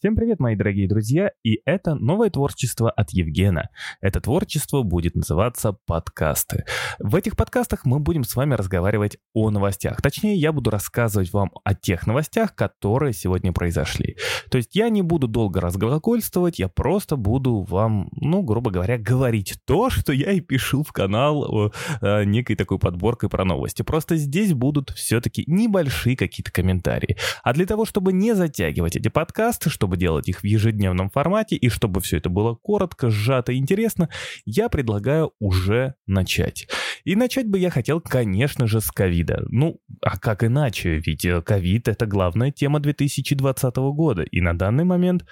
Всем 0.00 0.16
привет, 0.16 0.40
мои 0.40 0.56
дорогие 0.56 0.88
друзья, 0.88 1.30
и 1.44 1.60
это 1.66 1.94
новое 1.94 2.30
творчество 2.30 2.90
от 2.90 3.10
Евгена. 3.10 3.68
Это 4.00 4.22
творчество 4.22 4.82
будет 4.82 5.14
называться 5.14 5.76
подкасты. 5.84 6.64
В 6.98 7.14
этих 7.16 7.36
подкастах 7.36 7.84
мы 7.84 7.98
будем 7.98 8.24
с 8.24 8.34
вами 8.34 8.54
разговаривать 8.54 9.18
о 9.34 9.50
новостях. 9.50 10.00
Точнее, 10.00 10.36
я 10.36 10.52
буду 10.52 10.70
рассказывать 10.70 11.34
вам 11.34 11.50
о 11.64 11.74
тех 11.74 12.06
новостях, 12.06 12.54
которые 12.54 13.12
сегодня 13.12 13.52
произошли. 13.52 14.16
То 14.50 14.56
есть 14.56 14.74
я 14.74 14.88
не 14.88 15.02
буду 15.02 15.28
долго 15.28 15.60
разглагольствовать, 15.60 16.58
я 16.58 16.68
просто 16.68 17.16
буду 17.16 17.60
вам, 17.68 18.08
ну, 18.12 18.40
грубо 18.40 18.70
говоря, 18.70 18.96
говорить 18.96 19.58
то, 19.66 19.90
что 19.90 20.14
я 20.14 20.32
и 20.32 20.40
пишу 20.40 20.82
в 20.82 20.92
канал 20.92 21.70
э, 22.00 22.24
некой 22.24 22.56
такой 22.56 22.78
подборкой 22.78 23.28
про 23.28 23.44
новости. 23.44 23.82
Просто 23.82 24.16
здесь 24.16 24.54
будут 24.54 24.88
все-таки 24.92 25.44
небольшие 25.46 26.16
какие-то 26.16 26.50
комментарии. 26.50 27.18
А 27.42 27.52
для 27.52 27.66
того, 27.66 27.84
чтобы 27.84 28.14
не 28.14 28.34
затягивать 28.34 28.96
эти 28.96 29.08
подкасты, 29.08 29.68
чтобы 29.68 29.89
чтобы 29.90 29.96
делать 29.96 30.28
их 30.28 30.42
в 30.42 30.44
ежедневном 30.44 31.10
формате 31.10 31.56
и 31.56 31.68
чтобы 31.68 32.00
все 32.00 32.18
это 32.18 32.28
было 32.30 32.54
коротко, 32.54 33.10
сжато 33.10 33.50
и 33.52 33.56
интересно, 33.56 34.08
я 34.44 34.68
предлагаю 34.68 35.32
уже 35.40 35.94
начать. 36.06 36.68
И 37.04 37.16
начать 37.16 37.48
бы 37.48 37.58
я 37.58 37.70
хотел, 37.70 38.00
конечно 38.00 38.68
же, 38.68 38.80
с 38.80 38.90
ковида. 38.92 39.46
Ну, 39.48 39.80
а 40.00 40.16
как 40.16 40.44
иначе? 40.44 41.02
Ведь 41.04 41.24
э, 41.24 41.42
ковид— 41.42 41.88
это 41.88 42.06
главная 42.06 42.52
тема 42.52 42.78
2020 42.78 43.76
года. 43.76 44.22
И 44.22 44.40
на 44.40 44.56
данный 44.56 44.84
момент 44.84 45.24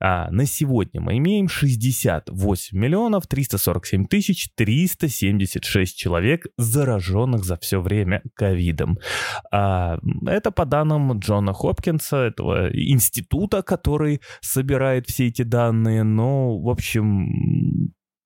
а 0.00 0.30
на 0.30 0.46
сегодня 0.46 1.00
мы 1.00 1.18
имеем 1.18 1.48
68 1.48 2.78
миллионов 2.78 3.26
347 3.26 4.06
тысяч 4.06 4.48
376 4.54 5.96
человек, 5.96 6.46
зараженных 6.58 7.44
за 7.44 7.56
все 7.56 7.80
время 7.80 8.22
ковидом. 8.34 8.98
А, 9.50 9.98
это 10.26 10.50
по 10.50 10.66
данным 10.66 11.18
Джона 11.18 11.52
Хопкинса, 11.52 12.16
этого 12.16 12.68
института, 12.72 13.62
который 13.62 14.20
собирает 14.40 15.06
все 15.06 15.28
эти 15.28 15.42
данные. 15.42 16.02
Но, 16.02 16.58
в 16.58 16.68
общем, 16.68 17.28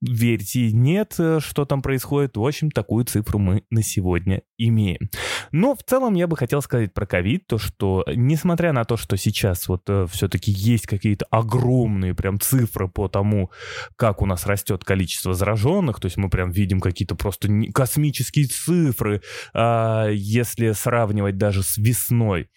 верьте, 0.01 0.73
нет, 0.73 1.15
э, 1.19 1.41
что 1.41 1.65
там 1.65 1.83
происходит. 1.83 2.37
В 2.37 2.45
общем, 2.47 2.71
такую 2.71 3.05
цифру 3.05 3.39
мы 3.39 3.65
на 3.71 3.83
сегодня 3.83 4.43
имеем. 4.57 5.11
Но 5.53 5.75
в 5.75 5.83
целом 5.83 6.15
я 6.15 6.27
бы 6.27 6.37
хотел 6.37 6.63
сказать 6.63 6.95
про 6.95 7.07
ковид, 7.07 7.47
то 7.47 7.59
что, 7.59 8.05
несмотря 8.15 8.73
на 8.73 8.85
то, 8.85 8.97
что 8.97 9.17
сейчас 9.17 9.69
вот 9.69 9.83
э, 9.89 10.07
все-таки 10.11 10.51
есть 10.51 10.87
какие-то 10.87 11.27
огромные 11.31 12.15
прям 12.15 12.41
цифры 12.41 12.89
по 12.89 13.09
тому, 13.09 13.51
как 13.97 14.23
у 14.23 14.27
нас 14.27 14.47
растет 14.47 14.85
количество 14.85 15.35
зараженных, 15.35 16.01
то 16.01 16.07
есть 16.07 16.17
мы 16.17 16.31
прям 16.31 16.51
видим 16.51 16.81
какие-то 16.81 17.15
просто 17.15 17.49
космические 17.73 18.47
цифры, 18.47 19.23
а, 19.55 20.09
если 20.09 20.73
сравнивать 20.73 21.37
даже 21.37 21.63
с 21.63 21.77
весной, 21.77 22.49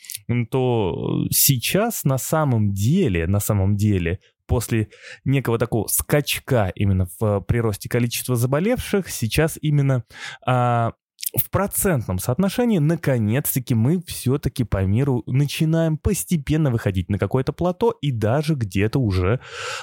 то 0.52 1.26
сейчас 1.30 2.04
на 2.04 2.18
самом 2.18 2.74
деле, 2.74 3.28
на 3.28 3.40
самом 3.40 3.76
деле 3.76 4.20
после 4.48 4.90
некого 5.26 5.58
такого 5.58 5.88
скачка 5.88 6.72
именно 6.76 7.08
в 7.20 7.42
приросте 7.42 7.90
количества 7.90 8.36
заболевших, 8.36 9.10
сейчас 9.10 9.58
именно 9.62 10.04
а, 10.46 10.94
в 11.36 11.50
процентном 11.50 12.20
соотношении, 12.20 12.78
наконец-таки, 12.78 13.74
мы 13.74 14.02
все-таки 14.06 14.64
по 14.64 14.84
миру 14.84 15.24
начинаем 15.26 15.98
постепенно 15.98 16.70
выходить 16.70 17.10
на 17.10 17.18
какое-то 17.18 17.54
плато, 17.54 17.92
и 18.02 18.12
даже 18.12 18.56
где-то 18.56 19.00
уже, 19.00 19.40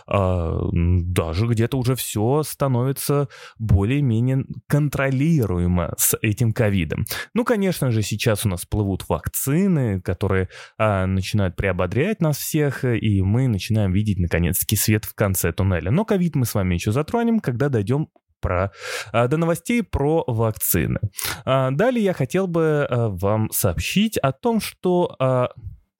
э, 0.06 0.58
даже 0.72 1.46
где-то 1.46 1.76
уже 1.76 1.96
все 1.96 2.42
становится 2.44 3.28
более-менее 3.58 4.44
контролируемо 4.68 5.94
с 5.98 6.16
этим 6.22 6.52
ковидом. 6.52 7.04
Ну, 7.34 7.44
конечно 7.44 7.90
же, 7.90 8.02
сейчас 8.02 8.46
у 8.46 8.48
нас 8.48 8.64
плывут 8.64 9.08
вакцины, 9.08 10.00
которые 10.00 10.48
э, 10.78 11.06
начинают 11.06 11.56
приободрять 11.56 12.20
нас 12.20 12.38
всех, 12.38 12.84
и 12.84 13.22
мы 13.22 13.48
начинаем 13.48 13.92
видеть, 13.92 14.18
наконец-таки, 14.18 14.76
свет 14.76 15.04
в 15.04 15.14
конце 15.14 15.52
туннеля. 15.52 15.90
Но 15.90 16.04
ковид 16.04 16.36
мы 16.36 16.46
с 16.46 16.54
вами 16.54 16.74
еще 16.74 16.92
затронем, 16.92 17.40
когда 17.40 17.68
дойдем 17.68 18.08
про, 18.41 18.72
а, 19.12 19.28
до 19.28 19.36
новостей 19.36 19.83
про 19.83 20.24
вакцины. 20.27 21.00
А, 21.44 21.70
далее 21.70 22.04
я 22.04 22.12
хотел 22.12 22.47
бы 22.47 22.87
а, 22.88 23.09
вам 23.09 23.50
сообщить 23.50 24.19
о 24.19 24.32
том, 24.32 24.60
что 24.60 25.16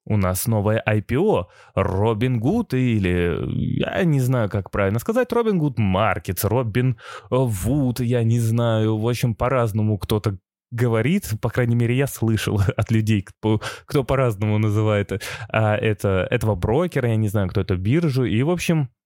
у 0.05 0.17
нас 0.17 0.47
новое 0.47 0.83
IPO, 0.87 1.45
Robinhood 1.75 2.73
или, 2.73 3.37
я 3.79 4.03
не 4.03 4.19
знаю, 4.19 4.49
как 4.49 4.71
правильно 4.71 4.99
сказать, 4.99 5.31
Robinhood 5.31 5.77
Markets, 5.77 6.43
Робин 6.43 6.97
Вуд, 7.29 7.99
я 7.99 8.23
не 8.23 8.39
знаю, 8.39 8.97
в 8.97 9.07
общем, 9.07 9.35
по-разному 9.35 9.97
кто-то 9.99 10.37
говорит, 10.71 11.29
по 11.41 11.49
крайней 11.49 11.75
мере, 11.75 11.95
я 11.95 12.07
слышал 12.07 12.59
от 12.77 12.91
людей, 12.91 13.21
кто, 13.21 13.61
кто 13.85 14.03
по-разному 14.03 14.57
называет 14.57 15.21
а, 15.49 15.75
это, 15.75 16.27
этого 16.31 16.55
брокера, 16.55 17.09
я 17.09 17.15
не 17.15 17.27
знаю, 17.27 17.49
кто 17.49 17.61
это 17.61 17.75
биржу, 17.75 18.23
и, 18.23 18.41
в 18.41 18.49
общем, 18.49 18.89
Э, 18.89 19.00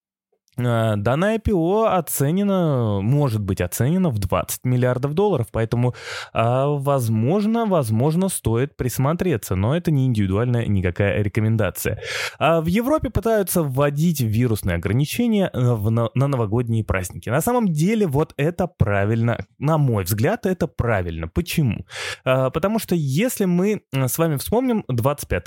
данное 0.58 1.38
IPO 1.38 1.88
оценено, 1.88 3.02
может 3.02 3.42
быть 3.42 3.62
оценено 3.62 4.10
в 4.10 4.20
20 4.20 4.66
миллиардов 4.66 5.14
долларов, 5.14 5.48
поэтому, 5.52 5.94
а, 6.34 6.68
возможно, 6.68 7.66
возможно, 7.66 8.30
стоит 8.30 8.78
присмотреться, 8.78 9.56
но 9.56 9.76
это 9.76 9.92
не 9.92 10.06
индивидуальная 10.06 10.66
никакая 10.66 11.22
рекомендация. 11.22 12.02
А 12.40 12.62
в 12.62 12.68
Европе 12.68 13.10
пытаются 13.10 13.64
вводить 13.64 14.22
вирусные 14.22 14.76
ограничения 14.76 15.50
э, 15.54 15.60
на 15.60 16.28
новогодние 16.28 16.84
праздники. 16.84 17.30
На 17.30 17.42
самом 17.42 17.68
деле, 17.68 18.08
вот 18.08 18.34
это 18.38 18.68
правильно, 18.68 19.46
на 19.60 19.78
мой 19.78 20.04
взгляд, 20.04 20.46
это 20.46 20.68
правильно. 20.68 21.28
Почему? 21.28 21.86
А, 22.24 22.50
потому 22.50 22.80
что 22.80 22.96
если 22.96 23.46
мы 23.46 23.82
э, 23.92 24.08
с 24.08 24.18
вами 24.18 24.38
вспомним, 24.38 24.86
25 24.88 25.46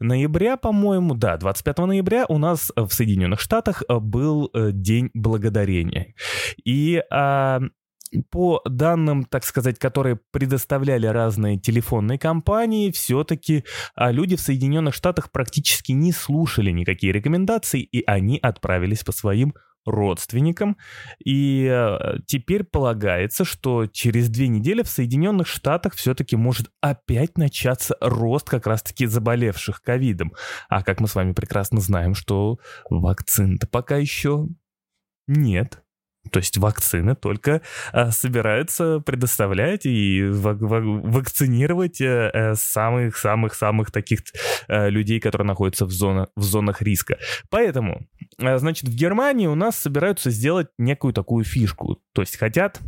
ноября, 0.00 0.56
по-моему, 0.56 1.14
да, 1.14 1.36
25 1.36 1.78
ноября 1.78 2.26
у 2.28 2.38
нас 2.38 2.70
в 2.76 2.90
Соединенных 2.90 3.40
Штатах 3.40 3.82
был 3.88 4.43
Э, 4.52 4.70
День 4.72 5.10
Благодарения. 5.14 6.14
И 6.64 7.02
а, 7.10 7.60
по 8.30 8.60
данным, 8.64 9.24
так 9.24 9.44
сказать, 9.44 9.78
которые 9.78 10.18
предоставляли 10.30 11.06
разные 11.06 11.58
телефонные 11.58 12.18
компании, 12.18 12.90
все-таки 12.90 13.64
а, 13.94 14.12
люди 14.12 14.36
в 14.36 14.40
Соединенных 14.40 14.94
Штатах 14.94 15.30
практически 15.32 15.92
не 15.92 16.12
слушали 16.12 16.70
никакие 16.70 17.12
рекомендации, 17.12 17.80
и 17.80 18.02
они 18.06 18.38
отправились 18.40 19.02
по 19.02 19.12
своим 19.12 19.54
родственникам. 19.84 20.76
И 21.24 21.66
э, 21.70 22.18
теперь 22.26 22.64
полагается, 22.64 23.44
что 23.44 23.86
через 23.86 24.28
две 24.28 24.48
недели 24.48 24.82
в 24.82 24.88
Соединенных 24.88 25.46
Штатах 25.46 25.94
все-таки 25.94 26.36
может 26.36 26.70
опять 26.80 27.38
начаться 27.38 27.96
рост 28.00 28.48
как 28.48 28.66
раз-таки 28.66 29.06
заболевших 29.06 29.82
ковидом. 29.82 30.32
А 30.68 30.82
как 30.82 31.00
мы 31.00 31.08
с 31.08 31.14
вами 31.14 31.32
прекрасно 31.32 31.80
знаем, 31.80 32.14
что 32.14 32.58
вакцин-то 32.88 33.66
пока 33.66 33.96
еще 33.96 34.48
нет. 35.26 35.83
То 36.30 36.38
есть 36.38 36.56
вакцины 36.56 37.14
только 37.14 37.60
а, 37.92 38.10
собираются 38.10 39.00
предоставлять 39.00 39.86
и 39.86 40.24
ва- 40.24 40.54
ва- 40.54 40.80
вакцинировать 40.80 41.98
самых-самых-самых 41.98 43.88
э, 43.88 43.92
таких 43.92 44.20
а, 44.68 44.88
людей, 44.88 45.20
которые 45.20 45.46
находятся 45.46 45.86
в, 45.86 45.90
зона, 45.90 46.28
в 46.36 46.42
зонах 46.42 46.82
риска. 46.82 47.18
Поэтому, 47.50 48.06
значит, 48.38 48.88
в 48.88 48.94
Германии 48.94 49.46
у 49.46 49.54
нас 49.54 49.76
собираются 49.76 50.30
сделать 50.30 50.68
некую 50.78 51.12
такую 51.12 51.44
фишку. 51.44 52.00
То 52.12 52.22
есть 52.22 52.36
хотят 52.36 52.80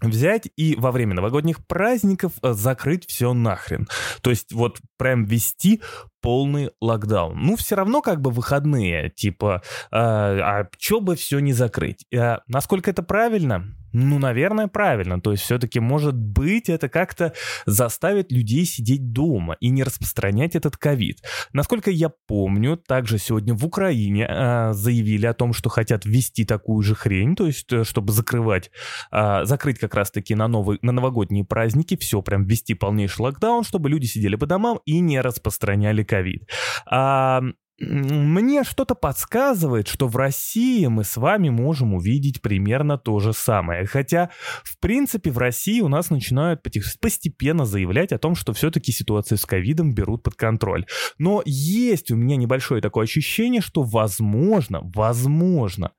взять 0.00 0.48
и 0.56 0.76
во 0.76 0.92
время 0.92 1.14
новогодних 1.14 1.66
праздников 1.66 2.32
закрыть 2.42 3.06
все 3.06 3.32
нахрен. 3.34 3.86
То 4.22 4.30
есть 4.30 4.52
вот 4.52 4.80
прям 4.96 5.24
вести 5.24 5.82
полный 6.20 6.70
локдаун. 6.80 7.38
Ну, 7.40 7.56
все 7.56 7.76
равно 7.76 8.02
как 8.02 8.20
бы 8.20 8.30
выходные, 8.30 9.10
типа, 9.10 9.62
э, 9.90 9.96
а 9.96 10.68
чё 10.78 11.00
бы 11.00 11.16
все 11.16 11.38
не 11.40 11.52
закрыть? 11.52 12.06
А, 12.14 12.40
насколько 12.46 12.90
это 12.90 13.02
правильно? 13.02 13.64
Ну, 13.92 14.18
наверное, 14.18 14.68
правильно. 14.68 15.20
То 15.20 15.32
есть 15.32 15.42
все-таки, 15.42 15.80
может 15.80 16.14
быть, 16.14 16.68
это 16.68 16.88
как-то 16.88 17.32
заставит 17.66 18.30
людей 18.30 18.64
сидеть 18.64 19.12
дома 19.12 19.56
и 19.60 19.68
не 19.68 19.82
распространять 19.82 20.54
этот 20.54 20.76
ковид. 20.76 21.22
Насколько 21.52 21.90
я 21.90 22.10
помню, 22.26 22.76
также 22.76 23.18
сегодня 23.18 23.54
в 23.54 23.64
Украине 23.64 24.26
э, 24.28 24.72
заявили 24.72 25.26
о 25.26 25.34
том, 25.34 25.52
что 25.52 25.68
хотят 25.68 26.04
ввести 26.04 26.44
такую 26.44 26.82
же 26.82 26.94
хрень, 26.94 27.34
то 27.34 27.46
есть 27.46 27.72
э, 27.72 27.84
чтобы 27.84 28.12
закрывать, 28.12 28.70
э, 29.10 29.44
закрыть 29.44 29.78
как 29.78 29.94
раз-таки 29.94 30.34
на, 30.34 30.46
новый, 30.46 30.78
на 30.82 30.92
новогодние 30.92 31.44
праздники, 31.44 31.96
все 31.96 32.22
прям 32.22 32.44
ввести 32.44 32.74
полнейший 32.74 33.24
локдаун, 33.24 33.64
чтобы 33.64 33.90
люди 33.90 34.06
сидели 34.06 34.36
по 34.36 34.46
домам 34.46 34.80
и 34.84 35.00
не 35.00 35.20
распространяли 35.20 36.04
ковид. 36.10 36.42
А 36.86 37.40
мне 37.80 38.62
что-то 38.62 38.94
подсказывает, 38.94 39.88
что 39.88 40.06
в 40.06 40.16
России 40.16 40.86
мы 40.86 41.02
с 41.02 41.16
вами 41.16 41.48
можем 41.48 41.94
увидеть 41.94 42.42
примерно 42.42 42.98
то 42.98 43.18
же 43.20 43.32
самое. 43.32 43.86
Хотя, 43.86 44.30
в 44.64 44.78
принципе, 44.78 45.30
в 45.30 45.38
России 45.38 45.80
у 45.80 45.88
нас 45.88 46.10
начинают 46.10 46.62
постепенно 47.00 47.64
заявлять 47.64 48.12
о 48.12 48.18
том, 48.18 48.34
что 48.34 48.52
все-таки 48.52 48.92
ситуацию 48.92 49.38
с 49.38 49.46
ковидом 49.46 49.94
берут 49.94 50.22
под 50.22 50.34
контроль. 50.34 50.84
Но 51.18 51.42
есть 51.46 52.10
у 52.10 52.16
меня 52.16 52.36
небольшое 52.36 52.82
такое 52.82 53.04
ощущение, 53.04 53.62
что 53.62 53.82
возможно, 53.82 54.80
возможно, 54.82 55.92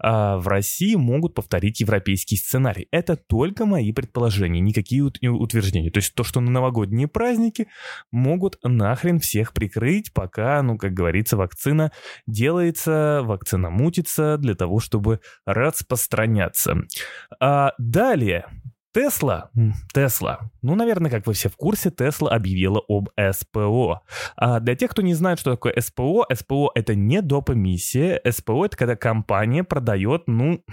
а, 0.00 0.38
в 0.38 0.48
России 0.48 0.96
могут 0.96 1.34
повторить 1.34 1.80
европейский 1.80 2.36
сценарий. 2.36 2.88
Это 2.90 3.16
только 3.16 3.64
мои 3.64 3.92
предположения, 3.92 4.60
никакие 4.60 5.04
утверждения. 5.04 5.90
То 5.90 5.98
есть 5.98 6.14
то, 6.14 6.24
что 6.24 6.40
на 6.40 6.50
новогодние 6.50 7.06
праздники 7.06 7.68
могут 8.10 8.58
нахрен 8.64 9.20
всех 9.20 9.52
прикрыть, 9.52 10.12
пока, 10.12 10.60
ну, 10.62 10.76
как 10.76 10.94
говорится, 10.94 11.27
разумеется, 11.28 11.36
вакцина 11.36 11.92
делается, 12.26 13.20
вакцина 13.24 13.70
мутится 13.70 14.36
для 14.38 14.54
того, 14.54 14.80
чтобы 14.80 15.20
распространяться. 15.46 16.76
А 17.40 17.72
далее, 17.78 18.46
Тесла, 18.94 19.50
Тесла, 19.92 20.50
ну, 20.62 20.74
наверное, 20.74 21.10
как 21.10 21.26
вы 21.26 21.34
все 21.34 21.48
в 21.48 21.56
курсе, 21.56 21.90
Тесла 21.90 22.30
объявила 22.30 22.82
об 22.88 23.10
СПО. 23.32 24.00
А 24.36 24.60
для 24.60 24.74
тех, 24.74 24.90
кто 24.90 25.02
не 25.02 25.14
знает, 25.14 25.38
что 25.38 25.52
такое 25.52 25.74
СПО, 25.78 26.26
СПО 26.32 26.70
это 26.74 26.94
не 26.94 27.20
доп. 27.22 27.50
эмиссия, 27.50 28.20
СПО 28.28 28.66
это 28.66 28.76
когда 28.76 28.96
компания 28.96 29.64
продает, 29.64 30.22
ну, 30.26 30.64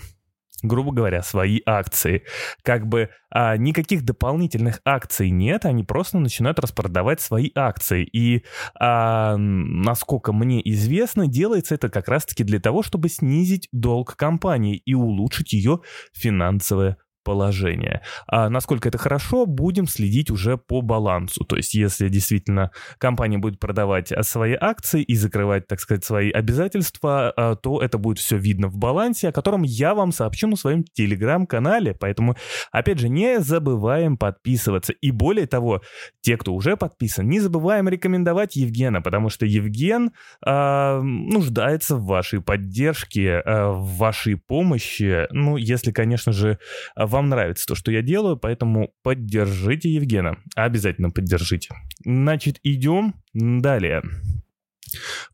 грубо 0.64 0.92
говоря, 0.92 1.22
свои 1.22 1.62
акции. 1.66 2.24
Как 2.64 2.88
бы 2.88 3.10
а, 3.30 3.58
никаких 3.58 4.04
дополнительных 4.04 4.82
акций 4.86 5.30
нет, 5.30 5.66
они 5.66 5.84
просто 5.84 6.18
начинают 6.18 6.60
распродавать 6.60 7.22
свои 7.22 7.52
акции. 7.56 8.04
И, 8.04 8.44
а, 8.80 9.36
насколько 9.38 10.34
мне 10.34 10.62
известно, 10.72 11.28
делается 11.28 11.76
это 11.76 11.90
как 11.90 12.08
раз-таки 12.08 12.44
для 12.44 12.60
того, 12.60 12.84
чтобы 12.84 13.10
снизить 13.10 13.68
долг 13.72 14.16
компании 14.16 14.78
и 14.78 14.94
улучшить 14.94 15.54
ее 15.54 15.82
финансовое 16.14 16.98
положение. 17.26 18.02
А 18.28 18.50
насколько 18.50 18.88
это 18.88 18.98
хорошо, 18.98 19.46
будем 19.46 19.88
следить 19.88 20.32
уже 20.32 20.58
по 20.58 20.82
балансу. 20.82 21.44
То 21.44 21.58
есть, 21.58 21.74
если 21.74 22.08
действительно 22.08 22.72
компания 23.00 23.38
будет 23.38 23.60
продавать 23.60 24.12
а, 24.12 24.24
свои 24.24 24.56
акции 24.58 25.02
и 25.02 25.16
закрывать, 25.16 25.68
так 25.68 25.80
сказать, 25.80 26.06
свои 26.06 26.30
обязательства, 26.32 27.34
а, 27.36 27.56
то 27.56 27.82
это 27.82 27.98
будет 27.98 28.20
все 28.20 28.38
видно 28.38 28.68
в 28.68 28.78
балансе, 28.78 29.30
о 29.30 29.32
котором 29.32 29.64
я 29.64 29.96
вам 29.96 30.12
сообщу 30.12 30.48
на 30.48 30.56
своем 30.56 30.84
телеграм-канале. 30.84 31.96
Поэтому, 32.00 32.38
опять 32.72 33.00
же, 33.00 33.10
не 33.10 33.40
забываем 33.40 34.18
подписываться. 34.18 34.94
И 34.94 35.12
более 35.12 35.48
того, 35.48 35.82
те, 36.22 36.38
кто 36.38 36.54
уже 36.54 36.78
подписан, 36.78 37.28
не 37.28 37.40
забываем 37.40 37.90
рекомендовать 37.90 38.56
Евгена, 38.56 39.02
потому 39.02 39.30
что 39.30 39.46
Евген 39.48 40.12
э, 40.46 41.02
нуждается 41.02 41.96
в 41.96 42.06
вашей 42.06 42.42
поддержке, 42.42 43.42
э, 43.44 43.68
в 43.70 43.98
вашей 43.98 44.38
помощи. 44.38 45.28
Ну, 45.32 45.58
если, 45.58 45.92
конечно 45.92 46.32
же, 46.32 46.60
в 46.96 47.15
вам 47.16 47.30
нравится 47.30 47.66
то, 47.66 47.76
что 47.76 47.92
я 47.92 48.02
делаю, 48.02 48.36
поэтому 48.36 48.94
поддержите 49.02 49.90
Евгена. 49.90 50.38
Обязательно 50.56 51.12
поддержите. 51.12 51.74
Значит, 52.04 52.60
идем 52.62 53.16
далее. 53.34 54.04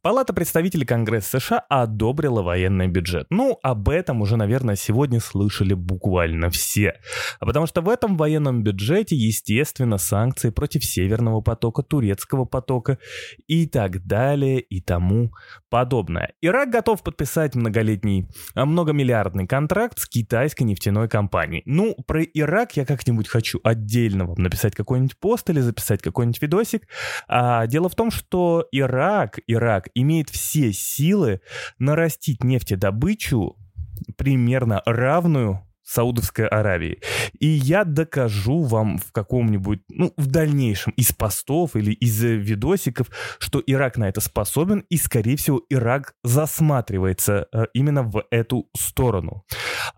Палата 0.02 0.34
представителей 0.34 0.86
Конгресса 0.86 1.40
США 1.40 1.60
одобрила 1.70 2.42
военный 2.42 2.88
бюджет. 2.88 3.28
Ну, 3.30 3.60
об 3.64 3.90
этом 3.90 4.22
уже, 4.22 4.38
наверное, 4.38 4.76
сегодня 4.76 5.20
слышали 5.20 5.74
буквально 5.74 6.50
все. 6.50 7.00
Потому 7.40 7.68
что 7.68 7.82
в 7.82 7.90
этом 7.90 8.18
военном 8.18 8.64
бюджете, 8.64 9.16
естественно, 9.16 9.98
санкции 9.98 10.50
против 10.50 10.84
Северного 10.84 11.42
потока, 11.42 11.84
Турецкого 11.84 12.46
потока 12.46 12.98
и 13.48 13.68
так 13.68 14.06
далее 14.06 14.60
и 14.60 14.82
тому 14.82 15.32
подобное. 15.70 16.34
Ирак 16.42 16.70
готов 16.70 17.04
подписать 17.04 17.56
многолетний, 17.56 18.28
а, 18.56 18.66
многомиллиардный 18.66 19.48
контракт 19.48 20.00
с 20.00 20.08
китайской 20.08 20.64
нефтяной 20.64 21.08
компанией. 21.08 21.64
Ну, 21.66 21.96
про 22.06 22.24
Ирак 22.24 22.78
я 22.78 22.86
как-нибудь 22.86 23.28
хочу 23.28 23.60
отдельно 23.64 24.26
вам 24.26 24.38
написать 24.38 24.76
какой-нибудь 24.76 25.18
пост 25.20 25.50
или 25.50 25.60
записать 25.60 26.02
какой-нибудь 26.02 26.42
видосик. 26.42 26.88
А, 27.28 27.68
дело 27.68 27.90
в 27.90 27.96
том, 27.96 28.12
что 28.12 28.68
Ирак 28.72 29.40
Ирак 29.52 29.90
имеет 29.94 30.30
все 30.30 30.72
силы 30.74 31.42
нарастить 31.80 32.44
нефтедобычу 32.44 33.58
примерно 34.18 34.82
равную 34.86 35.66
Саудовской 35.84 36.48
Аравии. 36.48 37.02
И 37.40 37.48
я 37.48 37.84
докажу 37.84 38.62
вам 38.62 38.98
в 38.98 39.12
каком-нибудь, 39.12 39.82
ну, 39.90 40.14
в 40.16 40.28
дальнейшем 40.28 40.94
из 40.96 41.12
постов 41.12 41.76
или 41.76 41.92
из 41.92 42.22
видосиков, 42.22 43.08
что 43.40 43.62
Ирак 43.66 43.98
на 43.98 44.08
это 44.08 44.22
способен, 44.22 44.86
и, 44.90 44.98
скорее 44.98 45.36
всего, 45.36 45.62
Ирак 45.70 46.14
засматривается 46.24 47.48
э, 47.52 47.66
именно 47.74 48.04
в 48.04 48.24
эту 48.32 48.70
сторону. 48.76 49.44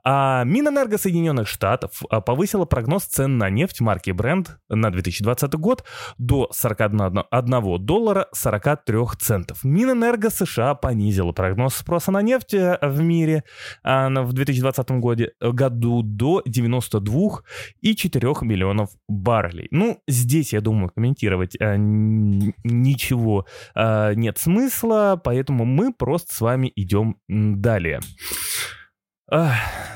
А 0.04 0.44
Минэнерго 0.44 0.98
Соединенных 0.98 1.48
Штатов 1.48 2.02
э, 2.10 2.22
повысила 2.22 2.66
прогноз 2.66 3.04
цен 3.04 3.38
на 3.38 3.50
нефть 3.50 3.82
марки 3.82 4.12
Brent 4.12 4.50
на 4.70 4.92
2020 4.92 5.54
год 5.56 5.84
до 6.18 6.50
41 6.52 7.86
доллара 7.86 8.28
43 8.34 8.98
центов. 9.20 9.64
Минэнерго 9.64 10.30
США 10.30 10.76
понизила 10.76 11.32
прогноз 11.32 11.76
спроса 11.76 12.12
на 12.12 12.22
нефть 12.22 12.54
э, 12.54 12.78
в 12.82 13.02
мире 13.02 13.44
в 13.84 14.34
2020 14.34 14.92
году 14.92 15.74
году 15.74 16.02
до 16.04 16.42
92,4 16.48 18.46
миллионов 18.46 18.90
баррелей. 19.08 19.68
Ну, 19.72 20.00
здесь, 20.08 20.54
я 20.54 20.62
думаю, 20.62 20.90
комментировать 20.90 21.56
а, 21.60 21.76
ничего 21.78 23.46
а, 23.76 24.14
нет 24.14 24.38
смысла, 24.38 25.20
поэтому 25.24 25.66
мы 25.66 25.94
просто 25.94 26.34
с 26.34 26.42
вами 26.42 26.72
идем 26.76 27.18
далее. 27.28 28.00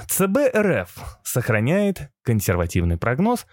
ЦБ 0.08 0.38
РФ 0.56 1.20
сохраняет 1.24 2.10
консервативный 2.24 2.98
прогноз 2.98 3.46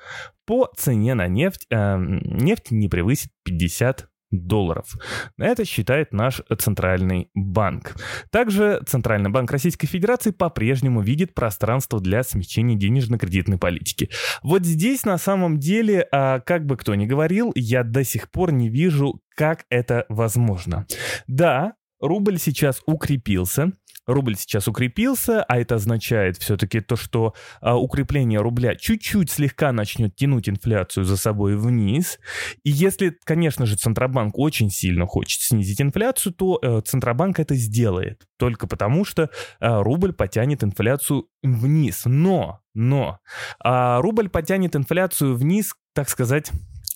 по 0.46 0.70
цене 0.76 1.14
на 1.14 1.28
нефть. 1.28 1.66
Э, 1.70 1.96
нефть 1.98 2.70
не 2.70 2.88
превысит 2.88 3.30
50 3.44 4.08
долларов. 4.30 4.94
Это 5.38 5.64
считает 5.64 6.12
наш 6.12 6.42
Центральный 6.58 7.28
банк. 7.34 7.96
Также 8.30 8.80
Центральный 8.86 9.30
банк 9.30 9.50
Российской 9.50 9.86
Федерации 9.86 10.30
по-прежнему 10.30 11.02
видит 11.02 11.34
пространство 11.34 12.00
для 12.00 12.22
смягчения 12.22 12.76
денежно-кредитной 12.76 13.58
политики. 13.58 14.10
Вот 14.42 14.64
здесь 14.64 15.04
на 15.04 15.18
самом 15.18 15.58
деле, 15.58 16.08
а, 16.10 16.40
как 16.40 16.66
бы 16.66 16.76
кто 16.76 16.94
ни 16.94 17.06
говорил, 17.06 17.52
я 17.54 17.84
до 17.84 18.04
сих 18.04 18.30
пор 18.30 18.52
не 18.52 18.68
вижу, 18.68 19.20
как 19.36 19.66
это 19.70 20.06
возможно. 20.08 20.86
Да, 21.26 21.74
рубль 22.00 22.38
сейчас 22.38 22.82
укрепился, 22.86 23.72
рубль 24.06 24.36
сейчас 24.36 24.68
укрепился, 24.68 25.42
а 25.42 25.58
это 25.58 25.76
означает 25.76 26.36
все-таки 26.38 26.80
то, 26.80 26.96
что 26.96 27.34
а, 27.60 27.76
укрепление 27.76 28.40
рубля 28.40 28.74
чуть-чуть 28.74 29.30
слегка 29.30 29.72
начнет 29.72 30.14
тянуть 30.16 30.48
инфляцию 30.48 31.04
за 31.04 31.16
собой 31.16 31.56
вниз. 31.56 32.18
И 32.62 32.70
если, 32.70 33.16
конечно 33.24 33.66
же, 33.66 33.76
Центробанк 33.76 34.38
очень 34.38 34.70
сильно 34.70 35.06
хочет 35.06 35.40
снизить 35.40 35.80
инфляцию, 35.80 36.32
то 36.34 36.58
э, 36.62 36.80
Центробанк 36.84 37.38
это 37.38 37.54
сделает. 37.54 38.22
Только 38.38 38.66
потому, 38.66 39.04
что 39.04 39.24
э, 39.24 39.28
рубль 39.60 40.12
потянет 40.12 40.64
инфляцию 40.64 41.26
вниз. 41.42 42.02
Но, 42.04 42.60
но, 42.74 43.18
э, 43.64 44.00
рубль 44.00 44.28
потянет 44.28 44.76
инфляцию 44.76 45.36
вниз, 45.36 45.74
так 45.94 46.08
сказать, 46.08 46.50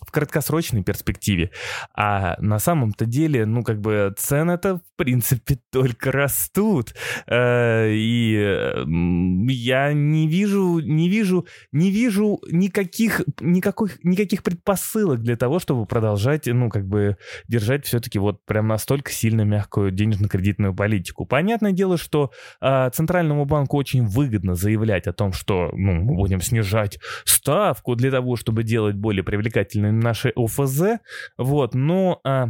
в 0.08 0.10
краткосрочной 0.10 0.82
перспективе. 0.82 1.50
А 1.94 2.37
на 2.40 2.58
самом-то 2.58 3.05
деле, 3.05 3.44
ну, 3.44 3.62
как 3.62 3.78
бы 3.78 4.14
цены-то, 4.16 4.76
в 4.76 4.96
принципе, 4.96 5.58
только 5.70 6.10
растут. 6.10 6.94
Э, 7.27 7.91
и 7.93 8.72
я 8.86 9.93
не 9.93 10.27
вижу, 10.27 10.79
не 10.79 11.10
вижу, 11.10 11.46
не 11.72 11.91
вижу 11.91 12.41
никаких, 12.50 13.20
никаких, 13.41 14.03
никаких 14.03 14.43
предпосылок 14.43 15.20
для 15.20 15.36
того, 15.36 15.58
чтобы 15.58 15.84
продолжать, 15.84 16.46
ну, 16.46 16.70
как 16.70 16.88
бы 16.88 17.19
держать 17.46 17.84
все-таки 17.84 18.19
вот 18.19 18.46
прям 18.46 18.67
настолько 18.67 19.12
сильно 19.12 19.43
мягкую 19.43 19.91
денежно-кредитную 19.91 20.74
политику. 20.74 21.27
Понятное 21.27 21.72
дело, 21.72 21.98
что 21.98 22.31
а, 22.62 22.88
Центральному 22.88 23.44
банку 23.44 23.77
очень 23.77 24.06
выгодно 24.06 24.55
заявлять 24.55 25.06
о 25.06 25.12
том, 25.12 25.34
что, 25.34 25.69
ну, 25.74 25.93
мы 25.93 26.15
будем 26.15 26.41
снижать 26.41 26.98
ставку 27.27 27.94
для 27.94 28.10
того, 28.10 28.36
чтобы 28.36 28.62
делать 28.62 28.96
более 28.96 29.22
привлекательные 29.22 29.97
наши 30.00 30.32
ОФЗ, 30.36 31.00
вот, 31.36 31.74
но... 31.74 32.20
А, 32.24 32.48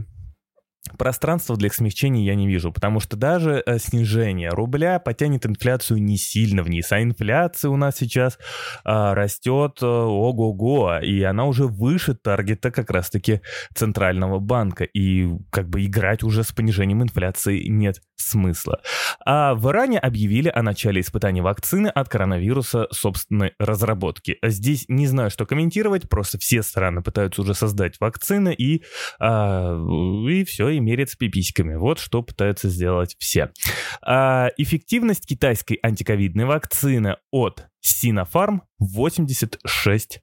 Пространства 0.96 1.56
для 1.56 1.70
смягчения 1.70 2.24
я 2.24 2.34
не 2.34 2.48
вижу, 2.48 2.72
потому 2.72 3.00
что 3.00 3.16
даже 3.16 3.62
э, 3.64 3.78
снижение 3.78 4.50
рубля 4.50 4.98
потянет 4.98 5.44
инфляцию 5.44 6.02
не 6.02 6.16
сильно 6.16 6.62
вниз, 6.62 6.90
а 6.92 7.02
инфляция 7.02 7.70
у 7.70 7.76
нас 7.76 7.96
сейчас 7.96 8.36
э, 8.36 8.38
растет 8.84 9.78
э, 9.82 9.86
ого-го, 9.86 10.98
и 11.02 11.22
она 11.22 11.44
уже 11.44 11.66
выше 11.66 12.14
таргета 12.14 12.70
как 12.70 12.90
раз-таки 12.90 13.40
Центрального 13.74 14.38
банка, 14.38 14.84
и 14.84 15.28
как 15.50 15.68
бы 15.68 15.84
играть 15.84 16.22
уже 16.22 16.42
с 16.42 16.52
понижением 16.52 17.02
инфляции 17.02 17.66
нет 17.68 18.00
смысла. 18.16 18.80
А 19.24 19.54
в 19.54 19.68
Иране 19.70 19.98
объявили 19.98 20.48
о 20.48 20.62
начале 20.62 21.00
испытаний 21.00 21.40
вакцины 21.40 21.88
от 21.88 22.08
коронавируса 22.08 22.86
собственной 22.90 23.52
разработки. 23.58 24.38
Здесь 24.42 24.84
не 24.88 25.06
знаю, 25.06 25.30
что 25.30 25.46
комментировать, 25.46 26.08
просто 26.08 26.38
все 26.38 26.62
страны 26.62 27.02
пытаются 27.02 27.42
уже 27.42 27.54
создать 27.54 28.00
вакцины, 28.00 28.54
и, 28.54 28.82
э, 29.20 29.78
и 30.30 30.44
все, 30.44 30.67
и 30.70 30.80
мерятся 30.80 31.16
пиписьками. 31.16 31.76
Вот 31.76 31.98
что 31.98 32.22
пытаются 32.22 32.68
сделать 32.68 33.16
все. 33.18 33.50
А, 34.02 34.48
эффективность 34.56 35.26
китайской 35.26 35.78
антиковидной 35.82 36.44
вакцины 36.44 37.16
от 37.30 37.66
Sinopharm 37.84 38.60
86%. 38.80 40.20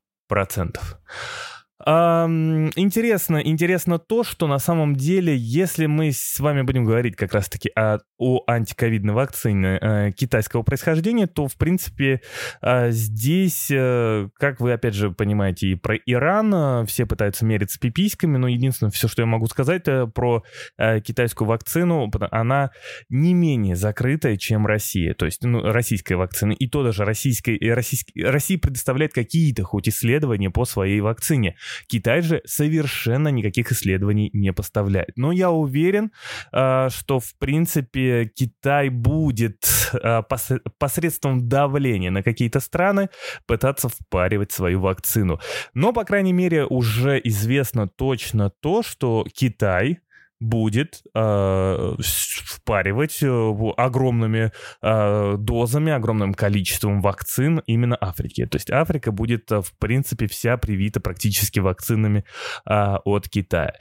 Интересно, 1.84 3.42
интересно 3.44 4.00
то, 4.00 4.24
что 4.24 4.48
на 4.48 4.60
самом 4.60 4.96
деле, 4.96 5.36
если 5.36 5.88
мы 5.88 6.14
с 6.14 6.40
вами 6.40 6.62
будем 6.62 6.86
говорить 6.86 7.18
как 7.18 7.34
раз-таки 7.34 7.70
о, 7.76 7.98
о 8.18 8.44
антиковидной 8.48 9.14
вакцине 9.14 9.78
э, 9.82 10.12
китайского 10.14 10.64
происхождения, 10.64 11.28
то, 11.28 11.50
в 11.50 11.58
принципе, 11.58 12.22
э, 12.62 12.92
здесь, 12.92 13.70
э, 13.70 14.30
как 14.40 14.62
вы, 14.62 14.72
опять 14.72 14.94
же, 14.94 15.12
понимаете, 15.12 15.68
и 15.68 15.76
про 15.76 15.98
Иран 15.98 16.54
э, 16.54 16.86
все 16.86 17.06
пытаются 17.06 17.44
мериться 17.44 17.78
пиписьками, 17.78 18.38
но 18.38 18.48
единственное, 18.48 18.92
все, 18.92 19.10
что 19.10 19.24
я 19.24 19.26
могу 19.26 19.48
сказать 19.48 19.86
э, 19.88 20.08
про 20.08 20.44
э, 20.78 21.02
китайскую 21.02 21.46
вакцину, 21.50 22.10
она 22.32 22.72
не 23.10 23.34
менее 23.34 23.76
закрытая, 23.76 24.38
чем 24.38 24.66
Россия, 24.66 25.14
то 25.14 25.26
есть 25.26 25.44
ну, 25.44 25.62
российская 25.62 26.16
вакцина, 26.16 26.54
и 26.54 26.70
то 26.70 26.84
даже 26.84 27.04
российская, 27.04 27.60
российский, 27.74 28.24
Россия 28.24 28.58
предоставляет 28.58 29.12
какие-то 29.14 29.64
хоть 29.64 29.90
исследования 29.90 30.50
по 30.50 30.64
своей 30.64 31.02
вакцине. 31.02 31.58
Китай 31.88 32.22
же 32.22 32.42
совершенно 32.46 33.30
никаких 33.30 33.72
исследований 33.72 34.30
не 34.34 34.54
поставляет. 34.54 35.12
Но 35.16 35.32
я 35.32 35.52
уверен, 35.52 36.12
а, 36.52 36.90
что, 36.90 37.20
в 37.20 37.36
принципе, 37.38 38.26
Китай 38.26 38.90
будет 38.90 39.68
а, 39.94 40.22
посредством 40.22 41.48
давления 41.48 42.12
на 42.12 42.24
какие-то 42.24 42.60
страны 42.60 43.10
пытаться 43.46 43.90
впаривать 43.90 44.52
свою 44.52 44.80
вакцину. 44.80 45.40
Но, 45.74 45.94
по 45.94 46.04
крайней 46.04 46.34
мере, 46.34 46.66
уже 46.66 47.20
известно 47.24 47.88
точно 47.88 48.50
то, 48.50 48.84
что 48.84 49.26
Китай 49.34 50.00
будет 50.40 51.02
э, 51.14 51.96
впаривать 52.00 53.20
э, 53.22 53.54
огромными 53.78 54.52
э, 54.82 55.36
дозами, 55.38 55.92
огромным 55.92 56.34
количеством 56.34 57.02
вакцин 57.02 57.62
именно 57.66 57.98
Африке. 58.00 58.46
То 58.46 58.58
есть 58.58 58.72
Африка 58.72 59.12
будет, 59.12 59.52
э, 59.52 59.62
в 59.62 59.78
принципе, 59.78 60.28
вся 60.28 60.58
привита 60.58 61.00
практически 61.00 61.60
вакцинами 61.60 62.26
э, 62.70 62.96
от 63.06 63.30
Китая. 63.30 63.74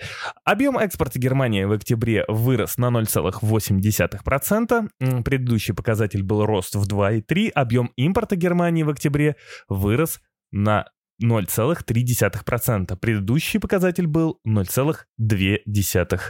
Объем 0.45 0.79
экспорта 0.79 1.19
Германии 1.19 1.65
в 1.65 1.73
октябре 1.73 2.25
вырос 2.29 2.79
на 2.79 2.87
0,8%. 2.87 5.23
Предыдущий 5.25 5.75
показатель 5.75 6.23
был 6.23 6.45
рост 6.45 6.75
в 6.75 6.87
2,3%. 6.87 7.51
Объем 7.51 7.93
импорта 7.97 8.37
Германии 8.37 8.83
в 8.83 8.91
октябре 8.91 9.37
вырос 9.69 10.21
на 10.53 10.87
0,3%. 11.23 12.97
Предыдущий 12.97 13.61
показатель 13.61 14.07
был 14.07 14.41
0,2%. 14.47 16.21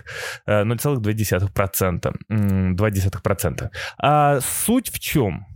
0,2%. 0.47 2.14
2%. 2.75 3.71
А 3.99 4.41
суть 4.41 4.91
в 4.91 4.99
чем? 4.99 5.47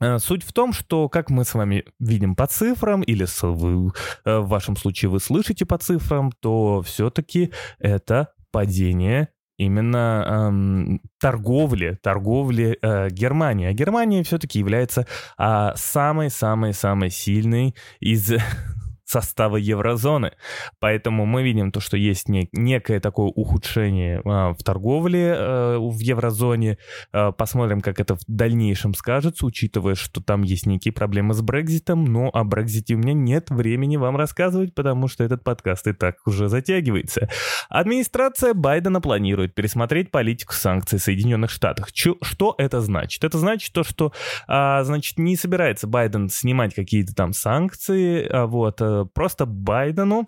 Э, 0.00 0.18
суть 0.18 0.42
в 0.42 0.52
том, 0.52 0.72
что, 0.72 1.08
как 1.08 1.30
мы 1.30 1.44
с 1.44 1.54
вами 1.54 1.84
видим 1.98 2.34
по 2.34 2.46
цифрам, 2.46 3.02
или 3.02 3.26
вы, 3.42 3.92
э, 4.24 4.38
в 4.38 4.48
вашем 4.48 4.76
случае 4.76 5.10
вы 5.10 5.20
слышите 5.20 5.64
по 5.64 5.78
цифрам, 5.78 6.32
то 6.40 6.82
все-таки 6.82 7.52
это 7.78 8.28
падение 8.50 9.28
именно 9.58 10.24
эм, 10.26 11.00
торговли, 11.20 11.98
торговли 12.02 12.78
э, 12.80 13.08
Германии. 13.10 13.68
А 13.68 13.72
Германия 13.72 14.22
все-таки 14.22 14.58
является 14.58 15.06
а, 15.38 15.74
самой-самой-самой 15.76 17.10
сильной 17.10 17.74
из 18.00 18.32
состава 19.06 19.56
еврозоны. 19.56 20.32
Поэтому 20.80 21.26
мы 21.26 21.42
видим 21.42 21.70
то, 21.70 21.80
что 21.80 21.96
есть 21.96 22.28
не, 22.28 22.48
некое 22.52 23.00
такое 23.00 23.26
ухудшение 23.28 24.20
а, 24.24 24.52
в 24.52 24.62
торговле 24.62 25.34
а, 25.36 25.78
в 25.78 25.98
еврозоне. 26.00 26.78
А, 27.12 27.30
посмотрим, 27.32 27.80
как 27.80 28.00
это 28.00 28.16
в 28.16 28.20
дальнейшем 28.26 28.94
скажется, 28.94 29.46
учитывая, 29.46 29.94
что 29.94 30.20
там 30.20 30.42
есть 30.42 30.66
некие 30.66 30.92
проблемы 30.92 31.34
с 31.34 31.40
Брекзитом. 31.40 32.04
Но 32.04 32.30
о 32.32 32.44
Брекзите 32.44 32.94
у 32.94 32.98
меня 32.98 33.12
нет 33.12 33.50
времени 33.50 33.96
вам 33.96 34.16
рассказывать, 34.16 34.74
потому 34.74 35.06
что 35.06 35.22
этот 35.22 35.44
подкаст 35.44 35.86
и 35.86 35.92
так 35.92 36.16
уже 36.26 36.48
затягивается. 36.48 37.28
Администрация 37.68 38.54
Байдена 38.54 39.00
планирует 39.00 39.54
пересмотреть 39.54 40.10
политику 40.10 40.52
санкций 40.52 40.98
Соединенных 40.98 41.50
Штатов. 41.50 41.92
Чё, 41.92 42.16
что 42.22 42.56
это 42.58 42.80
значит? 42.80 43.22
Это 43.22 43.38
значит 43.38 43.72
то, 43.72 43.84
что, 43.84 44.12
а, 44.48 44.82
значит, 44.82 45.18
не 45.18 45.36
собирается 45.36 45.86
Байден 45.86 46.28
снимать 46.28 46.74
какие-то 46.74 47.14
там 47.14 47.32
санкции, 47.32 48.26
а, 48.28 48.46
вот, 48.46 48.82
а, 48.82 48.95
просто 49.04 49.46
Байдену, 49.46 50.24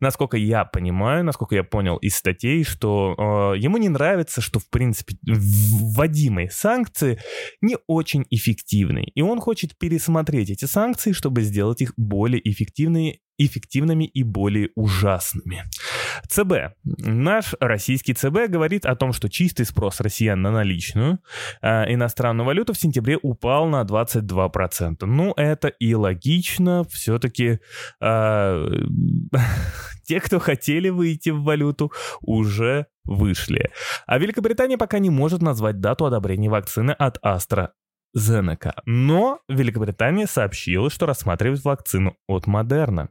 насколько 0.00 0.36
я 0.36 0.64
понимаю, 0.64 1.24
насколько 1.24 1.54
я 1.54 1.64
понял 1.64 1.96
из 1.96 2.16
статей, 2.16 2.64
что 2.64 3.14
э, 3.54 3.58
ему 3.58 3.76
не 3.78 3.88
нравится, 3.88 4.40
что, 4.40 4.58
в 4.58 4.68
принципе, 4.68 5.16
вводимые 5.22 6.50
санкции 6.50 7.18
не 7.60 7.76
очень 7.86 8.26
эффективны. 8.30 9.04
И 9.14 9.22
он 9.22 9.40
хочет 9.40 9.78
пересмотреть 9.78 10.50
эти 10.50 10.64
санкции, 10.64 11.12
чтобы 11.12 11.42
сделать 11.42 11.80
их 11.80 11.92
более 11.96 12.40
эффективными 12.48 13.20
эффективными 13.40 14.04
и 14.04 14.22
более 14.22 14.70
ужасными. 14.74 15.64
ЦБ. 16.28 16.74
Наш 16.84 17.54
российский 17.60 18.14
ЦБ 18.14 18.48
говорит 18.48 18.86
о 18.86 18.96
том, 18.96 19.12
что 19.12 19.28
чистый 19.28 19.64
спрос 19.64 20.00
россиян 20.00 20.40
на 20.40 20.50
наличную 20.50 21.18
э, 21.62 21.92
иностранную 21.92 22.46
валюту 22.46 22.72
в 22.72 22.78
сентябре 22.78 23.18
упал 23.20 23.66
на 23.66 23.82
22%. 23.82 25.04
Ну, 25.06 25.32
это 25.36 25.68
и 25.68 25.94
логично. 25.94 26.84
Все-таки 26.84 27.60
э, 28.00 28.66
те, 30.04 30.20
кто 30.20 30.38
хотели 30.38 30.88
выйти 30.88 31.30
в 31.30 31.42
валюту, 31.42 31.92
уже 32.20 32.86
вышли. 33.04 33.70
А 34.06 34.18
Великобритания 34.18 34.78
пока 34.78 34.98
не 34.98 35.10
может 35.10 35.42
назвать 35.42 35.80
дату 35.80 36.06
одобрения 36.06 36.50
вакцины 36.50 36.92
от 36.92 37.18
Астра 37.22 37.72
Зенека. 38.14 38.74
Но 38.86 39.40
Великобритания 39.48 40.26
сообщила, 40.26 40.90
что 40.90 41.06
рассматривает 41.06 41.64
вакцину 41.64 42.16
от 42.26 42.46
Модерна. 42.46 43.10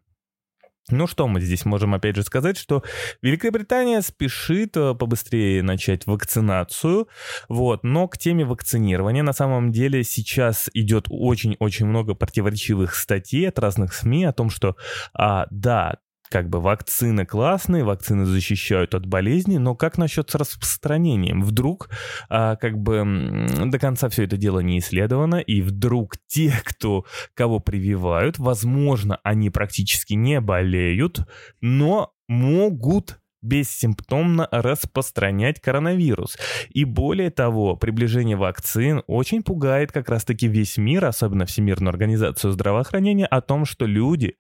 Ну 0.92 1.08
что 1.08 1.28
мы 1.28 1.42
здесь 1.42 1.66
можем 1.66 1.94
опять 1.94 2.16
же 2.16 2.24
сказать, 2.24 2.58
что 2.58 2.84
Великобритания 3.22 4.02
спешит 4.02 4.76
э, 4.76 4.96
побыстрее 4.96 5.62
начать 5.62 6.08
вакцинацию, 6.08 7.08
вот, 7.48 7.84
но 7.84 8.08
к 8.08 8.18
теме 8.18 8.46
вакцинирования 8.46 9.24
на 9.24 9.34
самом 9.34 9.72
деле 9.72 10.04
сейчас 10.04 10.70
идет 10.74 11.06
очень-очень 11.10 11.86
много 11.86 12.16
противоречивых 12.16 12.96
статей 12.96 13.48
от 13.48 13.60
разных 13.60 13.94
СМИ 13.94 14.26
о 14.26 14.34
том, 14.34 14.50
что, 14.50 14.76
а, 15.14 15.46
да, 15.52 15.98
как 16.30 16.50
бы 16.50 16.62
вакцины 16.62 17.26
классные, 17.26 17.84
вакцины 17.84 18.26
защищают 18.26 18.94
от 18.96 19.06
болезни, 19.06 19.58
но 19.58 19.76
как 19.76 19.98
насчет 19.98 20.30
с 20.30 20.36
распространением? 20.36 21.42
Вдруг 21.42 21.90
а, 22.30 22.56
как 22.56 22.78
бы 22.78 23.48
до 23.66 23.80
конца 23.80 24.10
все 24.10 24.24
это 24.26 24.38
дело 24.38 24.60
не 24.60 24.80
исследовано, 24.80 25.38
и 25.38 25.62
вдруг 25.62 26.16
те, 26.28 26.54
кто 26.64 27.06
кого 27.34 27.60
прививают, 27.60 28.38
возможно, 28.38 29.20
они 29.24 29.50
практически 29.50 30.14
не 30.14 30.40
болеют, 30.40 31.28
но 31.62 32.14
могут 32.28 33.20
бессимптомно 33.42 34.48
распространять 34.52 35.62
коронавирус. 35.62 36.38
И 36.70 36.86
более 36.86 37.30
того, 37.30 37.76
приближение 37.76 38.38
вакцин 38.38 39.04
очень 39.08 39.44
пугает 39.44 39.92
как 39.92 40.10
раз-таки 40.10 40.48
весь 40.48 40.78
мир, 40.78 41.06
особенно 41.06 41.46
Всемирную 41.46 41.90
организацию 41.90 42.52
здравоохранения, 42.52 43.26
о 43.26 43.42
том, 43.42 43.66
что 43.66 43.86
люди, 43.86 44.36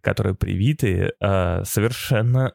которые 0.00 0.34
привиты, 0.34 1.12
а, 1.20 1.62
совершенно 1.64 2.54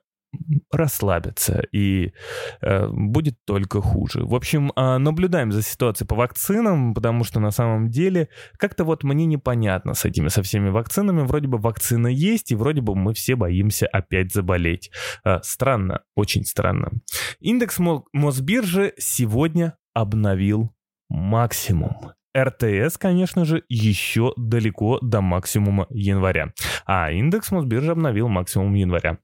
расслабиться, 0.72 1.64
и 1.72 2.14
э, 2.62 2.88
будет 2.88 3.36
только 3.46 3.82
хуже. 3.82 4.26
В 4.26 4.36
общем, 4.36 4.72
э, 4.76 4.98
наблюдаем 4.98 5.52
за 5.52 5.62
ситуацией 5.62 6.08
по 6.08 6.16
вакцинам, 6.16 6.94
потому 6.94 7.24
что 7.24 7.40
на 7.40 7.52
самом 7.52 7.90
деле 7.90 8.30
как-то 8.58 8.84
вот 8.84 9.04
мне 9.04 9.26
непонятно 9.26 9.94
с 9.94 10.06
этими, 10.06 10.28
со 10.28 10.44
всеми 10.44 10.70
вакцинами. 10.70 11.22
Вроде 11.22 11.48
бы 11.48 11.58
вакцина 11.58 12.08
есть, 12.08 12.52
и 12.52 12.56
вроде 12.56 12.82
бы 12.82 12.96
мы 12.96 13.14
все 13.14 13.36
боимся 13.36 13.88
опять 13.88 14.34
заболеть. 14.34 14.92
Э, 15.24 15.40
странно, 15.44 16.02
очень 16.16 16.46
странно. 16.46 16.92
Индекс 17.40 17.80
Мосбиржи 18.14 18.94
сегодня 18.98 19.78
обновил 19.94 20.74
максимум. 21.10 22.14
РТС, 22.38 22.98
конечно 22.98 23.46
же, 23.46 23.64
еще 23.70 24.34
далеко 24.36 25.00
до 25.02 25.22
максимума 25.22 25.88
января. 25.90 26.52
А 26.86 27.12
индекс 27.12 27.52
Мосбиржи 27.52 27.92
обновил 27.92 28.28
максимум 28.28 28.74
января. 28.74 29.20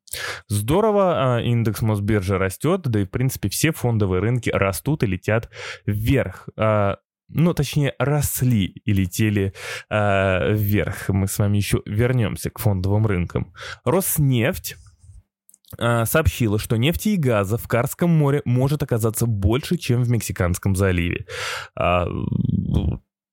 Здорово, 0.48 1.36
а, 1.36 1.42
индекс 1.42 1.82
Мосбиржи 1.82 2.38
растет, 2.38 2.82
да 2.84 3.02
и, 3.02 3.06
в 3.06 3.10
принципе, 3.10 3.50
все 3.50 3.72
фондовые 3.72 4.22
рынки 4.22 4.50
растут 4.50 5.04
и 5.04 5.08
летят 5.08 5.50
вверх 5.86 6.50
а, 6.58 6.98
ну, 7.34 7.54
точнее, 7.54 7.94
росли 7.98 8.66
и 8.66 8.92
летели 8.92 9.54
э, 9.90 10.54
вверх. 10.54 11.08
Мы 11.08 11.28
с 11.28 11.40
вами 11.40 11.58
еще 11.58 11.82
вернемся 11.86 12.50
к 12.50 12.60
фондовым 12.60 13.08
рынкам. 13.08 13.54
Роснефть 13.86 14.76
а, 15.78 16.06
сообщила, 16.06 16.60
что 16.60 16.78
нефти 16.78 17.10
и 17.10 17.18
газа 17.18 17.58
в 17.58 17.68
Карском 17.68 18.10
море 18.10 18.42
может 18.46 18.84
оказаться 18.84 19.26
больше, 19.26 19.78
чем 19.78 20.04
в 20.04 20.10
Мексиканском 20.10 20.76
заливе. 20.76 21.26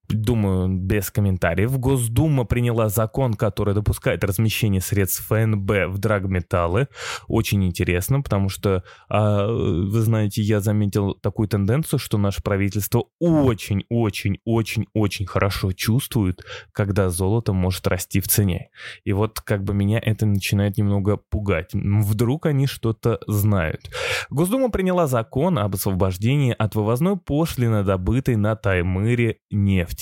Думаю, 0.08 0.68
без 0.68 1.10
комментариев. 1.10 1.76
Госдума 1.78 2.44
приняла 2.44 2.88
закон, 2.88 3.34
который 3.34 3.74
допускает 3.74 4.24
размещение 4.24 4.80
средств 4.80 5.26
ФНБ 5.26 5.88
в 5.88 5.98
драгметаллы. 5.98 6.88
Очень 7.26 7.66
интересно, 7.66 8.22
потому 8.22 8.48
что, 8.48 8.84
а, 9.08 9.46
вы 9.46 10.00
знаете, 10.00 10.40
я 10.42 10.60
заметил 10.60 11.14
такую 11.14 11.48
тенденцию, 11.48 11.98
что 11.98 12.18
наше 12.18 12.40
правительство 12.42 13.06
очень-очень-очень-очень 13.20 15.26
хорошо 15.26 15.72
чувствует, 15.72 16.44
когда 16.72 17.10
золото 17.10 17.52
может 17.52 17.86
расти 17.86 18.20
в 18.20 18.28
цене. 18.28 18.70
И 19.04 19.12
вот 19.12 19.40
как 19.40 19.64
бы 19.64 19.74
меня 19.74 20.00
это 20.02 20.24
начинает 20.26 20.78
немного 20.78 21.16
пугать. 21.16 21.70
Вдруг 21.74 22.46
они 22.46 22.66
что-то 22.66 23.20
знают. 23.26 23.90
Госдума 24.30 24.70
приняла 24.70 25.06
закон 25.06 25.58
об 25.58 25.74
освобождении 25.74 26.54
от 26.56 26.74
вывозной 26.74 27.16
пошлины, 27.16 27.84
добытой 27.84 28.36
на 28.36 28.56
Таймыре 28.56 29.38
нефти. 29.50 29.97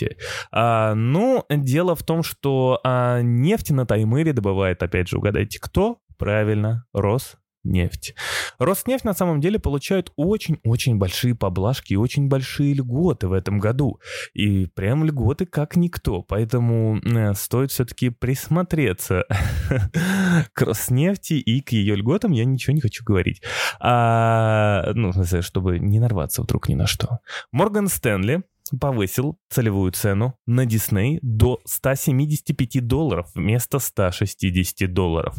А, 0.50 0.94
ну, 0.94 1.44
дело 1.48 1.94
в 1.94 2.02
том, 2.02 2.22
что 2.22 2.80
а, 2.84 3.20
нефть 3.22 3.70
на 3.70 3.86
Таймыре 3.86 4.32
добывает, 4.32 4.82
опять 4.82 5.08
же, 5.08 5.18
угадайте, 5.18 5.58
кто? 5.60 5.98
Правильно, 6.18 6.86
Рос 6.92 7.36
нефть. 7.66 8.14
Роснефть 8.58 9.04
на 9.04 9.12
самом 9.12 9.40
деле 9.40 9.58
получает 9.58 10.12
очень-очень 10.16 10.96
большие 10.96 11.34
поблажки 11.34 11.92
и 11.92 11.96
очень 11.96 12.28
большие 12.28 12.74
льготы 12.74 13.28
в 13.28 13.32
этом 13.32 13.58
году. 13.58 14.00
И 14.32 14.66
прям 14.66 15.04
льготы 15.04 15.46
как 15.46 15.76
никто. 15.76 16.22
Поэтому 16.22 16.98
э, 16.98 17.34
стоит 17.34 17.70
все-таки 17.70 18.10
присмотреться 18.10 19.24
к 20.52 20.62
Роснефти 20.62 21.34
и 21.34 21.60
к 21.60 21.72
ее 21.72 21.96
льготам. 21.96 22.32
Я 22.32 22.44
ничего 22.44 22.74
не 22.74 22.80
хочу 22.80 23.04
говорить. 23.04 23.42
А, 23.80 24.92
ну, 24.94 25.12
чтобы 25.40 25.78
не 25.78 25.98
нарваться 25.98 26.42
вдруг 26.42 26.68
ни 26.68 26.74
на 26.74 26.86
что. 26.86 27.18
Морган 27.52 27.88
Стэнли 27.88 28.42
повысил 28.80 29.38
целевую 29.48 29.92
цену 29.92 30.38
на 30.46 30.64
Disney 30.64 31.18
до 31.22 31.60
175 31.64 32.86
долларов 32.86 33.30
вместо 33.34 33.78
160 33.78 34.92
долларов. 34.92 35.36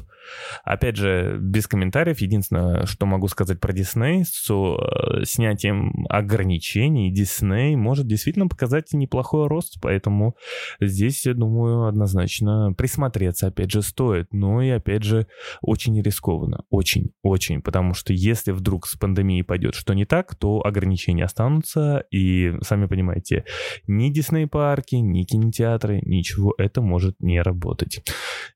Опять 0.63 0.97
же, 0.97 1.37
без 1.39 1.67
комментариев. 1.67 2.19
Единственное, 2.19 2.85
что 2.85 3.05
могу 3.05 3.27
сказать 3.27 3.59
про 3.59 3.73
Disney, 3.73 4.23
с 4.23 4.49
э, 4.49 5.25
снятием 5.25 6.05
ограничений 6.09 7.13
Disney 7.13 7.75
может 7.75 8.07
действительно 8.07 8.47
показать 8.47 8.91
неплохой 8.93 9.47
рост, 9.47 9.77
поэтому 9.81 10.35
здесь, 10.79 11.25
я 11.25 11.33
думаю, 11.33 11.85
однозначно 11.85 12.73
присмотреться, 12.77 13.47
опять 13.47 13.71
же, 13.71 13.81
стоит. 13.81 14.27
Но 14.33 14.61
и, 14.61 14.69
опять 14.69 15.03
же, 15.03 15.27
очень 15.61 16.01
рискованно. 16.01 16.63
Очень, 16.69 17.11
очень. 17.21 17.61
Потому 17.61 17.93
что 17.93 18.13
если 18.13 18.51
вдруг 18.51 18.87
с 18.87 18.95
пандемией 18.95 19.43
пойдет 19.43 19.75
что 19.75 19.93
не 19.93 20.05
так, 20.05 20.35
то 20.35 20.61
ограничения 20.65 21.23
останутся, 21.23 22.03
и, 22.11 22.53
сами 22.61 22.87
понимаете, 22.87 23.45
ни 23.87 24.09
Дисней-парки, 24.09 24.95
ни 24.95 25.23
кинотеатры, 25.23 26.01
ничего 26.03 26.53
это 26.57 26.81
может 26.81 27.19
не 27.19 27.41
работать. 27.41 28.03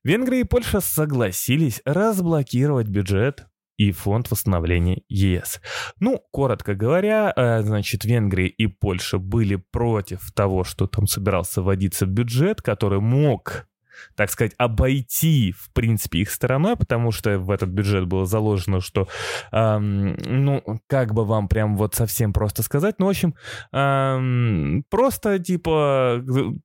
Венгрия 0.04 0.40
и 0.40 0.44
Польша 0.44 0.80
согласились 0.80 1.61
разблокировать 1.84 2.88
бюджет 2.88 3.46
и 3.76 3.90
фонд 3.90 4.30
восстановления 4.30 5.02
ЕС. 5.08 5.60
Ну, 5.98 6.22
коротко 6.30 6.74
говоря, 6.74 7.32
э, 7.34 7.62
значит, 7.62 8.04
Венгрия 8.04 8.48
и 8.48 8.66
Польша 8.66 9.18
были 9.18 9.56
против 9.56 10.30
того, 10.32 10.64
что 10.64 10.86
там 10.86 11.06
собирался 11.06 11.62
вводиться 11.62 12.06
бюджет, 12.06 12.62
который 12.62 13.00
мог 13.00 13.66
так 14.16 14.30
сказать, 14.30 14.52
обойти, 14.58 15.52
в 15.56 15.72
принципе, 15.72 16.20
их 16.20 16.30
стороной, 16.30 16.76
потому 16.76 17.12
что 17.12 17.38
в 17.38 17.50
этот 17.50 17.70
бюджет 17.70 18.06
было 18.06 18.26
заложено, 18.26 18.80
что, 18.80 19.08
эм, 19.52 20.16
ну, 20.16 20.62
как 20.86 21.14
бы 21.14 21.24
вам 21.24 21.48
прям 21.48 21.76
вот 21.76 21.94
совсем 21.94 22.32
просто 22.32 22.62
сказать, 22.62 22.96
ну, 22.98 23.06
в 23.06 23.10
общем, 23.10 23.34
эм, 23.72 24.84
просто, 24.90 25.38
типа, 25.38 26.22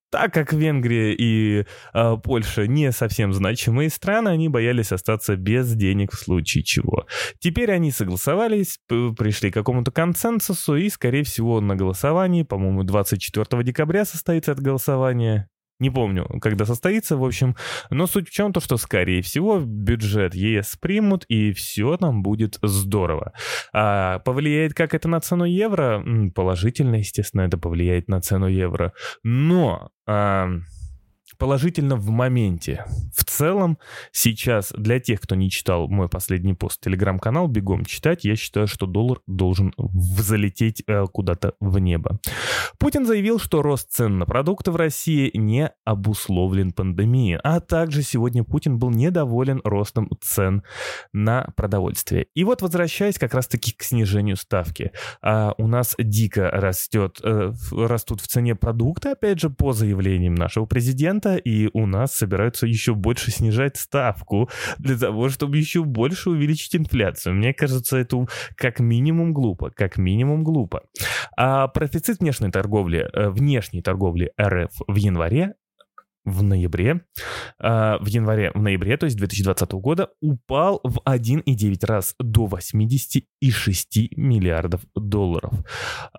так 0.09 0.33
как 0.33 0.53
Венгрия 0.53 1.13
и 1.13 1.65
э, 1.93 2.17
Польша 2.23 2.67
не 2.67 2.91
совсем 2.91 3.33
значимые 3.33 3.89
страны, 3.89 4.29
они 4.29 4.49
боялись 4.49 4.91
остаться 4.91 5.35
без 5.35 5.73
денег 5.73 6.13
в 6.13 6.19
случае 6.19 6.63
чего. 6.63 7.05
Теперь 7.39 7.71
они 7.71 7.91
согласовались, 7.91 8.79
пришли 8.87 9.51
к 9.51 9.53
какому-то 9.53 9.91
консенсусу, 9.91 10.75
и, 10.75 10.89
скорее 10.89 11.23
всего, 11.23 11.61
на 11.61 11.75
голосовании, 11.75 12.43
по-моему, 12.43 12.83
24 12.83 13.63
декабря 13.63 14.05
состоится 14.05 14.53
это 14.53 14.61
голосование, 14.61 15.49
не 15.79 15.89
помню, 15.89 16.27
когда 16.41 16.65
состоится, 16.65 17.17
в 17.17 17.23
общем. 17.23 17.55
Но 17.89 18.07
суть 18.07 18.29
в 18.29 18.31
чем 18.31 18.53
то, 18.53 18.59
что, 18.59 18.77
скорее 18.77 19.21
всего, 19.21 19.59
бюджет 19.59 20.33
ЕС 20.33 20.75
примут, 20.75 21.25
и 21.27 21.51
все 21.53 21.97
там 21.97 22.23
будет 22.23 22.57
здорово. 22.61 23.33
А 23.73 24.19
повлияет 24.19 24.73
как 24.73 24.93
это 24.93 25.07
на 25.07 25.19
цену 25.19 25.45
евро? 25.45 26.03
Положительно, 26.33 26.95
естественно, 26.95 27.41
это 27.41 27.57
повлияет 27.57 28.07
на 28.07 28.21
цену 28.21 28.47
евро. 28.47 28.93
Но... 29.23 29.89
А 30.07 30.49
положительно 31.37 31.95
в 31.95 32.09
моменте. 32.09 32.85
В 33.15 33.23
целом, 33.23 33.77
сейчас 34.11 34.73
для 34.75 34.99
тех, 34.99 35.21
кто 35.21 35.35
не 35.35 35.49
читал 35.49 35.87
мой 35.87 36.09
последний 36.09 36.53
пост, 36.53 36.81
телеграм-канал, 36.81 37.47
бегом 37.47 37.85
читать, 37.85 38.25
я 38.25 38.35
считаю, 38.35 38.67
что 38.67 38.85
доллар 38.85 39.19
должен 39.27 39.73
залететь 39.77 40.83
э, 40.87 41.05
куда-то 41.11 41.53
в 41.59 41.79
небо. 41.79 42.19
Путин 42.79 43.05
заявил, 43.05 43.39
что 43.39 43.61
рост 43.61 43.91
цен 43.91 44.17
на 44.17 44.25
продукты 44.25 44.71
в 44.71 44.75
России 44.75 45.31
не 45.33 45.71
обусловлен 45.85 46.71
пандемией, 46.71 47.39
а 47.43 47.59
также 47.59 48.01
сегодня 48.01 48.43
Путин 48.43 48.77
был 48.79 48.89
недоволен 48.89 49.61
ростом 49.63 50.09
цен 50.21 50.63
на 51.13 51.51
продовольствие. 51.55 52.27
И 52.33 52.43
вот 52.43 52.61
возвращаясь 52.61 53.17
как 53.17 53.33
раз-таки 53.33 53.73
к 53.73 53.83
снижению 53.83 54.37
ставки, 54.37 54.91
а 55.21 55.53
у 55.57 55.67
нас 55.67 55.95
дико 55.97 56.49
растет, 56.51 57.19
э, 57.23 57.51
растут 57.71 58.21
в 58.21 58.27
цене 58.27 58.55
продукты, 58.55 59.09
опять 59.09 59.39
же, 59.39 59.49
по 59.49 59.73
заявлениям 59.73 60.35
нашего 60.35 60.65
президента, 60.65 61.16
лето, 61.17 61.35
и 61.35 61.69
у 61.73 61.85
нас 61.85 62.15
собираются 62.15 62.67
еще 62.67 62.93
больше 62.93 63.31
снижать 63.31 63.77
ставку 63.77 64.49
для 64.79 64.97
того, 64.97 65.29
чтобы 65.29 65.57
еще 65.57 65.83
больше 65.83 66.29
увеличить 66.29 66.75
инфляцию. 66.75 67.35
Мне 67.35 67.53
кажется, 67.53 67.97
это 67.97 68.25
как 68.55 68.79
минимум 68.79 69.33
глупо, 69.33 69.71
как 69.71 69.97
минимум 69.97 70.43
глупо. 70.43 70.83
А 71.35 71.67
профицит 71.67 72.19
внешней 72.19 72.51
торговли, 72.51 73.09
э, 73.13 73.29
внешней 73.29 73.81
торговли 73.81 74.31
РФ 74.41 74.71
в 74.87 74.95
январе 74.95 75.53
в 76.27 76.43
ноябре, 76.43 77.01
э, 77.59 77.97
в 77.99 78.05
январе, 78.05 78.51
в 78.53 78.61
ноябре, 78.61 78.97
то 78.97 79.05
есть 79.05 79.17
2020 79.17 79.71
года, 79.73 80.09
упал 80.21 80.81
в 80.83 80.99
1,9 81.05 81.85
раз 81.85 82.15
до 82.19 82.45
86 82.45 84.09
миллиардов 84.17 84.81
долларов. 84.93 85.53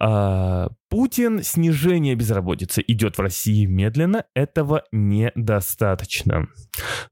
Э, 0.00 0.68
Путин, 0.90 1.42
снижение 1.42 2.14
безработицы 2.14 2.82
идет 2.86 3.18
в 3.18 3.20
России 3.20 3.66
медленно, 3.66 4.24
этого 4.34 4.84
недостаточно. 4.90 6.48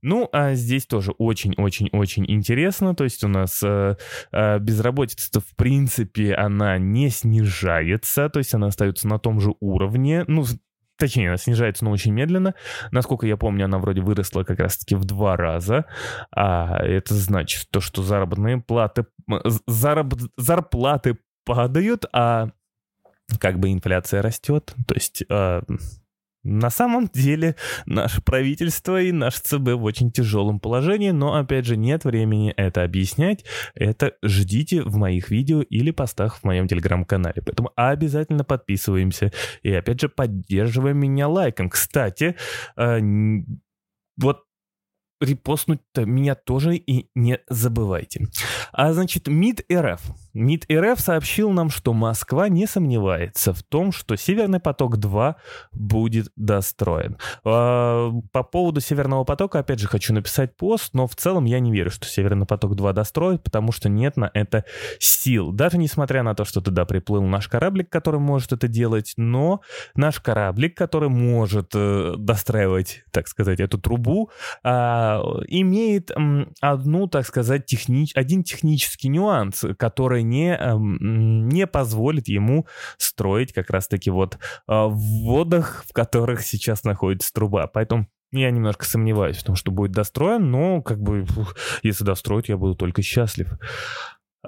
Ну, 0.00 0.28
а 0.32 0.54
здесь 0.54 0.86
тоже 0.86 1.12
очень-очень-очень 1.18 2.24
интересно, 2.26 2.94
то 2.94 3.04
есть 3.04 3.22
у 3.22 3.28
нас 3.28 3.62
э, 3.62 3.96
э, 4.32 4.58
безработица 4.60 5.40
в 5.40 5.54
принципе, 5.56 6.34
она 6.34 6.78
не 6.78 7.10
снижается, 7.10 8.30
то 8.30 8.38
есть 8.38 8.54
она 8.54 8.68
остается 8.68 9.08
на 9.08 9.18
том 9.18 9.40
же 9.40 9.54
уровне, 9.60 10.24
ну, 10.26 10.44
Точнее, 10.98 11.28
она 11.28 11.36
снижается, 11.36 11.84
но 11.84 11.90
очень 11.90 12.12
медленно. 12.12 12.54
Насколько 12.90 13.26
я 13.26 13.36
помню, 13.36 13.66
она 13.66 13.78
вроде 13.78 14.00
выросла 14.00 14.44
как 14.44 14.58
раз-таки 14.60 14.94
в 14.94 15.04
два 15.04 15.36
раза. 15.36 15.84
А 16.34 16.78
это 16.82 17.14
значит 17.14 17.68
то, 17.70 17.80
что 17.80 18.02
заработные 18.02 18.58
платы, 18.58 19.06
зараб, 19.66 20.14
зарплаты 20.36 21.18
падают, 21.44 22.06
а 22.12 22.50
как 23.38 23.58
бы 23.58 23.72
инфляция 23.72 24.22
растет. 24.22 24.74
То 24.86 24.94
есть 24.94 25.22
э, 25.28 25.62
на 26.46 26.70
самом 26.70 27.08
деле 27.12 27.56
наше 27.86 28.22
правительство 28.22 29.00
и 29.00 29.12
наш 29.12 29.40
ЦБ 29.40 29.74
в 29.74 29.84
очень 29.84 30.10
тяжелом 30.10 30.60
положении, 30.60 31.10
но 31.10 31.34
опять 31.34 31.66
же 31.66 31.76
нет 31.76 32.04
времени 32.04 32.52
это 32.56 32.84
объяснять. 32.84 33.44
Это 33.74 34.14
ждите 34.22 34.82
в 34.82 34.96
моих 34.96 35.30
видео 35.30 35.62
или 35.62 35.90
постах 35.90 36.36
в 36.36 36.44
моем 36.44 36.68
телеграм-канале. 36.68 37.42
Поэтому 37.44 37.72
обязательно 37.76 38.44
подписываемся 38.44 39.32
и 39.62 39.72
опять 39.72 40.00
же 40.00 40.08
поддерживаем 40.08 40.98
меня 40.98 41.28
лайком. 41.28 41.68
Кстати, 41.68 42.36
э, 42.76 43.00
вот 44.16 44.44
репостнуть-то 45.20 46.04
меня 46.04 46.34
тоже 46.34 46.76
и 46.76 47.08
не 47.14 47.40
забывайте. 47.48 48.28
А 48.72 48.92
значит, 48.92 49.28
МИД 49.28 49.64
РФ. 49.72 50.02
МИД 50.36 50.66
РФ 50.70 51.00
сообщил 51.00 51.50
нам, 51.50 51.70
что 51.70 51.94
Москва 51.94 52.48
не 52.50 52.66
сомневается 52.66 53.54
в 53.54 53.62
том, 53.62 53.90
что 53.90 54.16
Северный 54.16 54.60
поток-2 54.60 55.36
будет 55.72 56.28
достроен. 56.36 57.16
А, 57.42 58.12
по 58.32 58.42
поводу 58.42 58.80
Северного 58.80 59.24
потока, 59.24 59.60
опять 59.60 59.80
же, 59.80 59.88
хочу 59.88 60.12
написать 60.12 60.54
пост, 60.54 60.90
но 60.92 61.06
в 61.06 61.16
целом 61.16 61.46
я 61.46 61.58
не 61.58 61.72
верю, 61.72 61.90
что 61.90 62.06
Северный 62.06 62.46
поток-2 62.46 62.92
достроит, 62.92 63.42
потому 63.42 63.72
что 63.72 63.88
нет 63.88 64.18
на 64.18 64.30
это 64.34 64.64
сил. 64.98 65.52
Даже 65.52 65.78
несмотря 65.78 66.22
на 66.22 66.34
то, 66.34 66.44
что 66.44 66.60
туда 66.60 66.84
приплыл 66.84 67.22
наш 67.22 67.48
кораблик, 67.48 67.88
который 67.88 68.20
может 68.20 68.52
это 68.52 68.68
делать, 68.68 69.14
но 69.16 69.62
наш 69.94 70.20
кораблик, 70.20 70.76
который 70.76 71.08
может 71.08 71.70
э, 71.74 72.14
достраивать, 72.18 73.04
так 73.10 73.26
сказать, 73.28 73.58
эту 73.60 73.78
трубу, 73.78 74.30
э, 74.62 74.68
имеет 74.68 76.10
одну, 76.60 77.06
так 77.06 77.26
сказать, 77.26 77.64
техни... 77.64 78.06
один 78.14 78.44
технический 78.44 79.08
нюанс, 79.08 79.64
который 79.78 80.25
не, 80.28 80.54
эм, 80.56 81.48
не 81.48 81.66
позволит 81.66 82.28
ему 82.28 82.66
строить 82.98 83.52
как 83.52 83.70
раз-таки 83.70 84.10
вот 84.10 84.38
в 84.66 84.94
водах, 85.24 85.84
в 85.88 85.92
которых 85.92 86.42
сейчас 86.42 86.84
находится 86.84 87.32
труба. 87.32 87.66
Поэтому 87.66 88.08
я 88.32 88.50
немножко 88.50 88.84
сомневаюсь 88.84 89.38
в 89.38 89.44
том, 89.44 89.54
что 89.54 89.70
будет 89.70 89.92
достроен, 89.92 90.50
но 90.50 90.82
как 90.82 91.00
бы 91.00 91.24
если 91.82 92.04
достроить, 92.04 92.48
я 92.48 92.56
буду 92.56 92.74
только 92.74 93.02
счастлив. 93.02 93.48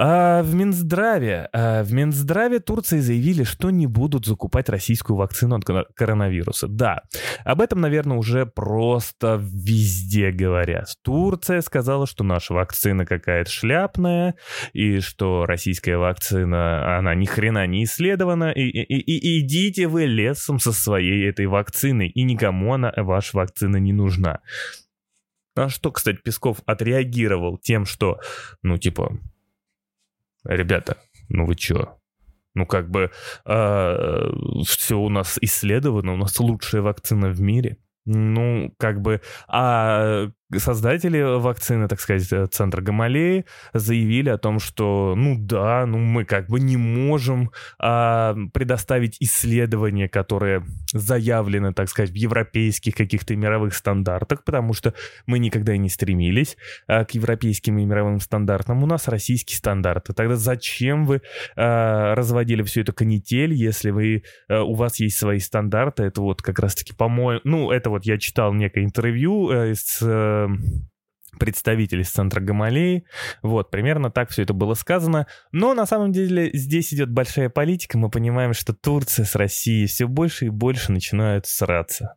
А 0.01 0.45
в 0.45 0.55
Минздраве, 0.55 1.49
а 1.53 1.83
в 1.83 1.93
Минздраве 1.93 2.61
Турции 2.61 3.01
заявили, 3.01 3.43
что 3.43 3.71
не 3.71 3.89
будут 3.89 4.27
закупать 4.27 4.69
российскую 4.69 5.17
вакцину 5.17 5.57
от 5.57 5.65
коронавируса. 5.97 6.69
Да, 6.69 7.03
об 7.45 7.61
этом, 7.61 7.81
наверное, 7.81 8.17
уже 8.17 8.47
просто 8.47 9.41
везде 9.43 10.31
говорят. 10.31 10.87
Турция 11.03 11.63
сказала, 11.63 12.07
что 12.07 12.23
наша 12.23 12.55
вакцина 12.55 13.07
какая-то 13.07 13.51
шляпная, 13.51 14.37
и 14.73 15.01
что 15.01 15.47
российская 15.47 15.97
вакцина, 15.97 16.97
она 16.97 17.17
ни 17.17 17.25
хрена 17.25 17.67
не 17.67 17.83
исследована, 17.83 18.53
и, 18.53 18.63
и, 18.63 18.83
и, 18.83 19.41
идите 19.41 19.89
вы 19.89 20.05
лесом 20.05 20.61
со 20.61 20.73
своей 20.73 21.29
этой 21.29 21.47
вакциной, 21.47 22.07
и 22.07 22.23
никому 22.23 22.73
она, 22.73 22.93
ваша 22.97 23.37
вакцина 23.37 23.79
не 23.79 23.93
нужна. 23.93 24.43
На 25.57 25.69
что, 25.69 25.91
кстати, 25.91 26.21
Песков 26.23 26.59
отреагировал 26.67 27.59
тем, 27.59 27.85
что, 27.85 28.21
ну, 28.63 28.79
типа, 28.79 29.19
ребята, 30.49 30.97
ну 31.29 31.47
вы 31.47 31.55
чё? 31.55 31.99
Ну, 32.55 32.67
как 32.67 32.91
бы 32.91 33.03
э, 33.03 33.09
а, 33.45 34.33
все 34.67 34.99
у 34.99 35.09
нас 35.09 35.39
исследовано, 35.41 36.15
у 36.15 36.17
нас 36.17 36.41
лучшая 36.41 36.83
вакцина 36.83 37.29
в 37.29 37.41
мире. 37.41 37.77
Ну, 38.05 38.75
как 38.79 39.01
бы, 39.01 39.21
а 39.47 40.31
создатели 40.57 41.21
вакцины, 41.21 41.89
так 41.89 42.01
сказать, 42.01 42.33
э, 42.33 42.47
Центра 42.47 42.81
Гамалеи, 42.81 43.45
заявили 43.75 44.31
о 44.31 44.39
том, 44.39 44.59
что, 44.59 45.15
ну 45.17 45.37
да, 45.39 45.85
ну 45.85 45.99
мы 45.99 46.25
как 46.25 46.49
бы 46.49 46.59
не 46.59 46.77
можем 46.77 47.51
а, 47.79 48.35
предоставить 48.55 49.17
исследования, 49.21 50.09
которые 50.09 50.65
заявлены, 50.93 51.75
так 51.75 51.89
сказать, 51.91 52.11
в 52.11 52.15
европейских 52.15 52.95
каких-то 52.95 53.37
мировых 53.37 53.75
стандартах, 53.75 54.43
потому 54.45 54.73
что 54.73 54.95
мы 55.27 55.39
никогда 55.39 55.75
и 55.75 55.79
не 55.79 55.91
стремились 55.91 56.57
а, 56.87 57.05
к 57.05 57.11
европейским 57.13 57.79
и 57.79 57.85
мировым 57.85 58.21
стандартам. 58.21 58.83
У 58.83 58.87
нас 58.87 59.07
российские 59.09 59.59
стандарты. 59.59 60.15
Тогда 60.15 60.37
зачем 60.37 61.05
вы 61.05 61.21
а, 61.57 62.15
разводили 62.15 62.63
всю 62.63 62.81
эту 62.81 62.95
канитель, 62.95 63.53
если 63.53 63.91
вы, 63.91 64.23
а, 64.49 64.63
у 64.63 64.75
вас 64.75 64.99
есть 64.99 65.19
свои 65.19 65.41
стандарты? 65.41 66.05
Это 66.05 66.23
вот 66.23 66.41
как 66.41 66.59
раз-таки, 66.59 66.95
по-моему, 66.95 67.43
ну, 67.45 67.71
это 67.71 67.91
вот 67.91 68.07
я 68.07 68.17
читал 68.19 68.55
некое 68.55 68.85
интервью 68.85 69.51
а, 69.51 69.75
с 69.75 70.01
представитель 71.39 72.01
из 72.01 72.11
центра 72.11 72.41
Гамалеи. 72.41 73.05
Вот, 73.43 73.71
примерно 73.71 74.11
так 74.11 74.31
все 74.31 74.43
это 74.43 74.55
было 74.55 74.75
сказано. 74.75 75.27
Но 75.53 75.75
на 75.75 75.87
самом 75.87 76.13
деле 76.13 76.51
здесь 76.53 76.93
идет 76.93 77.11
большая 77.11 77.49
политика. 77.49 77.99
Мы 77.99 78.11
понимаем, 78.11 78.53
что 78.53 78.73
Турция 78.73 79.25
с 79.25 79.35
Россией 79.35 79.87
все 79.87 80.07
больше 80.07 80.47
и 80.47 80.51
больше 80.51 80.93
начинают 80.93 81.47
сраться. 81.47 82.17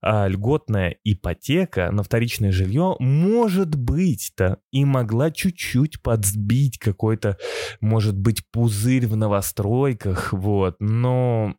а, 0.00 0.28
льготная 0.28 0.96
ипотека 1.02 1.90
на 1.90 2.02
вторичное 2.02 2.52
жилье 2.52 2.96
может 3.00 3.74
быть-то 3.74 4.58
и 4.70 4.84
могла 4.84 5.30
чуть-чуть 5.30 6.02
подсбить 6.02 6.78
какой-то, 6.78 7.38
может 7.80 8.16
быть, 8.16 8.42
пузырь 8.50 9.06
в 9.06 9.16
новостройках, 9.16 10.32
вот, 10.32 10.76
но 10.78 11.54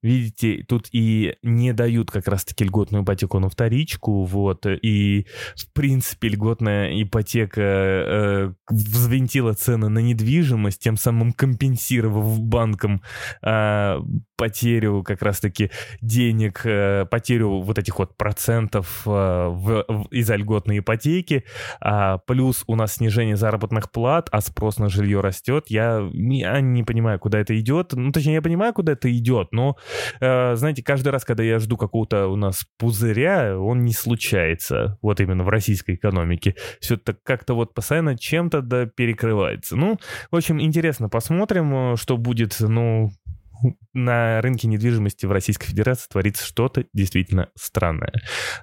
Видите, 0.00 0.64
тут 0.68 0.88
и 0.92 1.34
не 1.42 1.72
дают 1.72 2.12
как 2.12 2.28
раз-таки 2.28 2.62
льготную 2.62 3.02
ипотеку 3.02 3.40
на 3.40 3.48
вторичку, 3.48 4.22
вот, 4.24 4.64
и, 4.64 5.26
в 5.56 5.72
принципе, 5.72 6.28
льготная 6.28 7.02
ипотека 7.02 7.60
э, 7.60 8.52
взвинтила 8.70 9.54
цены 9.54 9.88
на 9.88 9.98
недвижимость, 9.98 10.80
тем 10.80 10.96
самым 10.96 11.32
компенсировав 11.32 12.40
банкам 12.40 13.02
э, 13.42 13.98
потерю 14.36 15.02
как 15.02 15.20
раз-таки 15.22 15.72
денег, 16.00 16.60
э, 16.64 17.04
потерю 17.10 17.60
вот 17.60 17.76
этих 17.78 17.98
вот 17.98 18.16
процентов 18.16 19.02
э, 19.04 19.10
в, 19.10 19.84
в, 19.88 20.06
из-за 20.12 20.36
льготной 20.36 20.78
ипотеки, 20.78 21.42
а 21.80 22.18
плюс 22.18 22.62
у 22.68 22.76
нас 22.76 22.94
снижение 22.94 23.36
заработных 23.36 23.90
плат, 23.90 24.28
а 24.30 24.40
спрос 24.42 24.78
на 24.78 24.88
жилье 24.88 25.20
растет, 25.20 25.64
я, 25.70 26.08
я 26.12 26.60
не 26.60 26.84
понимаю, 26.84 27.18
куда 27.18 27.40
это 27.40 27.58
идет, 27.58 27.94
ну, 27.94 28.12
точнее, 28.12 28.34
я 28.34 28.42
понимаю, 28.42 28.72
куда 28.72 28.92
это 28.92 29.12
идет, 29.12 29.48
но 29.50 29.76
Э, 29.88 29.88
знаете, 30.20 30.82
каждый 30.82 31.08
раз, 31.08 31.24
когда 31.24 31.42
я 31.42 31.58
жду 31.58 31.76
какого-то 31.76 32.28
у 32.28 32.36
нас 32.36 32.64
пузыря, 32.78 33.58
он 33.58 33.82
не 33.82 33.92
случается, 33.92 34.98
вот 35.02 35.20
именно 35.20 35.44
в 35.44 35.48
российской 35.48 35.94
экономике. 35.94 36.54
Все 36.80 36.94
это 36.94 37.16
как-то 37.22 37.54
вот 37.54 37.74
постоянно 37.74 38.16
чем-то 38.16 38.62
да 38.62 38.86
перекрывается. 38.86 39.76
Ну, 39.76 39.98
в 40.30 40.36
общем, 40.36 40.60
интересно, 40.60 41.08
посмотрим, 41.08 41.92
э, 41.92 41.96
что 41.96 42.16
будет, 42.16 42.56
ну, 42.60 43.10
на 43.92 44.40
рынке 44.40 44.68
недвижимости 44.68 45.26
в 45.26 45.32
Российской 45.32 45.66
Федерации 45.66 46.08
творится 46.08 46.44
что-то 46.44 46.84
действительно 46.92 47.50
странное. 47.56 48.12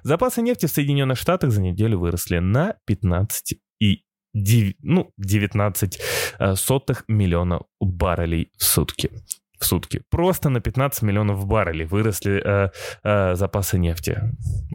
Запасы 0.02 0.40
нефти 0.40 0.66
в 0.66 0.70
Соединенных 0.70 1.18
Штатах 1.18 1.50
за 1.50 1.60
неделю 1.60 1.98
выросли 1.98 2.38
на 2.38 2.76
15 2.86 3.58
и 3.80 4.04
9, 4.32 4.76
ну, 4.82 5.12
19 5.18 6.00
э, 6.38 6.54
сотых 6.54 7.04
миллиона 7.08 7.60
баррелей 7.80 8.50
в 8.56 8.64
сутки 8.64 9.10
в 9.58 9.64
сутки. 9.64 10.02
Просто 10.10 10.48
на 10.48 10.60
15 10.60 11.02
миллионов 11.02 11.46
баррелей 11.46 11.84
выросли 11.86 12.42
э, 12.44 12.68
э, 13.02 13.34
запасы 13.34 13.78
нефти. 13.78 14.20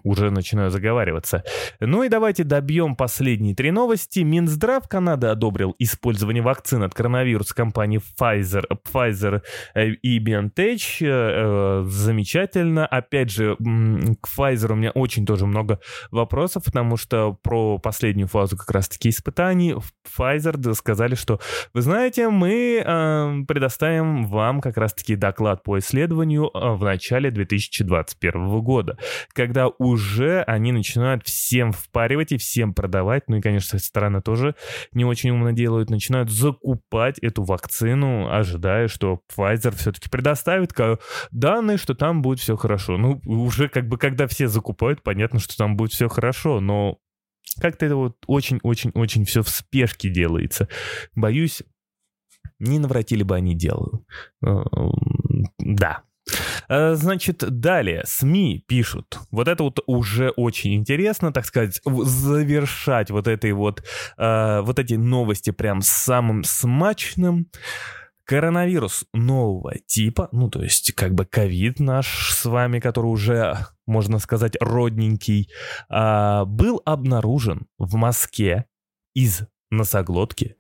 Уже 0.03 0.31
начинаю 0.31 0.69
заговариваться. 0.71 1.43
Ну 1.79 2.03
и 2.03 2.09
давайте 2.09 2.43
добьем 2.43 2.95
последние 2.95 3.55
три 3.55 3.71
новости. 3.71 4.19
Минздрав 4.19 4.87
Канады 4.87 5.27
одобрил 5.27 5.75
использование 5.79 6.43
вакцин 6.43 6.83
от 6.83 6.93
коронавируса 6.93 7.53
компании 7.55 8.01
Pfizer, 8.19 8.63
Pfizer 8.91 9.41
э, 9.75 9.89
и 9.89 10.19
BioNTech. 10.19 10.81
Э, 11.01 11.81
э, 11.81 11.83
замечательно. 11.87 12.85
Опять 12.85 13.31
же, 13.31 13.55
к 13.55 14.27
Pfizer 14.27 14.71
у 14.71 14.75
меня 14.75 14.91
очень 14.91 15.25
тоже 15.25 15.45
много 15.45 15.79
вопросов, 16.11 16.63
потому 16.65 16.97
что 16.97 17.37
про 17.41 17.77
последнюю 17.77 18.27
фазу 18.27 18.57
как 18.57 18.71
раз-таки 18.71 19.09
испытаний 19.09 19.75
Pfizer 20.05 20.73
сказали, 20.73 21.15
что, 21.15 21.39
вы 21.73 21.81
знаете, 21.81 22.29
мы 22.29 22.83
э, 22.83 23.43
предоставим 23.47 24.25
вам 24.25 24.61
как 24.61 24.70
как 24.71 24.77
раз-таки 24.77 25.15
доклад 25.15 25.63
по 25.63 25.79
исследованию 25.79 26.49
а, 26.55 26.73
в 26.73 26.83
начале 26.83 27.29
2021 27.29 28.61
года, 28.61 28.97
когда 29.33 29.67
уже 29.67 30.41
они 30.43 30.71
начинают 30.71 31.25
всем 31.25 31.71
впаривать 31.71 32.31
и 32.31 32.37
всем 32.37 32.73
продавать, 32.73 33.23
ну 33.27 33.37
и, 33.37 33.41
конечно, 33.41 33.77
страны 33.79 34.21
тоже 34.21 34.55
не 34.93 35.05
очень 35.05 35.31
умно 35.31 35.51
делают, 35.51 35.89
начинают 35.89 36.31
закупать 36.31 37.19
эту 37.19 37.43
вакцину, 37.43 38.31
ожидая, 38.31 38.87
что 38.87 39.21
Pfizer 39.35 39.75
все-таки 39.75 40.09
предоставит 40.09 40.73
данные, 41.31 41.77
что 41.77 41.93
там 41.93 42.21
будет 42.21 42.39
все 42.39 42.55
хорошо. 42.55 42.97
Ну, 42.97 43.21
уже 43.25 43.67
как 43.67 43.87
бы, 43.87 43.97
когда 43.97 44.27
все 44.27 44.47
закупают, 44.47 45.03
понятно, 45.03 45.39
что 45.39 45.57
там 45.57 45.75
будет 45.75 45.91
все 45.91 46.07
хорошо, 46.07 46.59
но 46.59 46.97
как-то 47.59 47.85
это 47.85 47.95
вот 47.95 48.17
очень-очень-очень 48.27 49.25
все 49.25 49.43
в 49.43 49.49
спешке 49.49 50.09
делается. 50.09 50.67
Боюсь, 51.15 51.63
не 52.59 52.79
навратили 52.79 53.23
бы 53.23 53.35
они 53.35 53.55
делу. 53.55 54.05
Э, 54.45 54.63
да. 55.59 56.03
Э, 56.69 56.95
значит, 56.95 57.37
далее 57.39 58.03
СМИ 58.05 58.63
пишут. 58.67 59.19
Вот 59.31 59.47
это 59.47 59.63
вот 59.63 59.79
уже 59.87 60.29
очень 60.29 60.75
интересно, 60.75 61.33
так 61.33 61.45
сказать, 61.45 61.81
завершать 61.85 63.11
вот 63.11 63.27
этой 63.27 63.51
вот, 63.53 63.83
э, 64.17 64.61
вот 64.61 64.79
эти 64.79 64.93
новости 64.93 65.51
прям 65.51 65.81
самым 65.81 66.43
смачным. 66.43 67.47
Коронавирус 68.23 69.05
нового 69.13 69.73
типа, 69.87 70.29
ну 70.31 70.49
то 70.49 70.63
есть 70.63 70.93
как 70.93 71.13
бы 71.13 71.25
ковид 71.25 71.79
наш 71.79 72.31
с 72.31 72.45
вами, 72.45 72.79
который 72.79 73.07
уже, 73.07 73.57
можно 73.85 74.19
сказать, 74.19 74.55
родненький, 74.61 75.49
э, 75.89 76.45
был 76.45 76.81
обнаружен 76.85 77.67
в 77.77 77.95
Москве 77.95 78.67
из 79.13 79.41
носоглотки, 79.69 80.55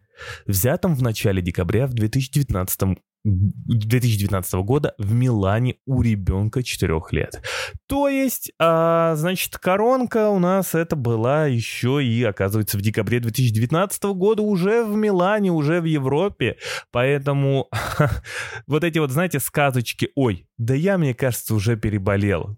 взятом 0.45 0.95
в 0.95 1.01
начале 1.01 1.41
декабря 1.41 1.87
в 1.87 1.93
2019 1.93 2.97
2019 3.23 4.53
года 4.63 4.95
в 4.97 5.13
Милане 5.13 5.75
у 5.85 6.01
ребенка 6.01 6.63
4 6.63 6.99
лет. 7.11 7.41
То 7.87 8.07
есть, 8.07 8.51
а, 8.59 9.15
значит, 9.15 9.57
коронка 9.57 10.29
у 10.29 10.39
нас 10.39 10.73
это 10.73 10.95
была 10.95 11.45
еще 11.45 12.03
и, 12.03 12.23
оказывается, 12.23 12.77
в 12.77 12.81
декабре 12.81 13.19
2019 13.19 14.03
года 14.15 14.41
уже 14.41 14.83
в 14.83 14.95
Милане, 14.95 15.51
уже 15.51 15.81
в 15.81 15.85
Европе. 15.85 16.57
Поэтому 16.91 17.69
вот 18.67 18.83
эти 18.83 18.97
вот, 18.97 19.11
знаете, 19.11 19.39
сказочки, 19.39 20.09
ой, 20.15 20.47
да 20.57 20.73
я, 20.73 20.97
мне 20.97 21.13
кажется, 21.13 21.53
уже 21.53 21.77
переболел. 21.77 22.57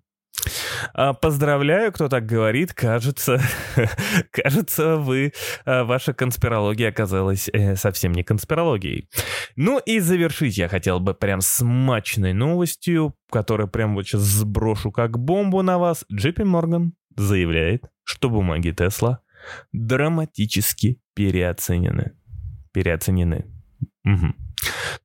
А, 0.93 1.13
поздравляю, 1.13 1.91
кто 1.91 2.10
так 2.10 2.26
говорит. 2.26 2.74
Кажется, 2.74 3.41
кажется, 4.32 4.98
вы, 4.98 5.34
а, 5.65 5.84
ваша 5.84 6.13
конспирология 6.13 6.89
оказалась 6.89 7.50
э, 7.52 7.76
совсем 7.76 8.13
не 8.13 8.24
конспирологией. 8.24 9.10
Ну 9.56 9.80
и 9.80 10.00
завершить 10.00 10.58
я 10.58 10.67
хотел 10.67 11.00
бы 11.00 11.13
прям 11.13 11.41
смачной 11.41 12.34
новостью, 12.34 13.15
которую 13.32 13.67
прям 13.67 13.96
вот 13.96 14.06
сейчас 14.06 14.22
сброшу 14.22 14.91
как 14.91 15.17
бомбу 15.17 15.62
на 15.62 15.78
вас. 15.78 16.06
Джипи 16.12 16.43
Морган 16.43 16.93
заявляет, 17.15 17.86
что 18.04 18.30
бумаги 18.30 18.72
Тесла 18.72 19.19
драматически 19.72 21.00
переоценены. 21.13 22.13
Переоценены. 22.72 23.46
Угу. 24.06 24.34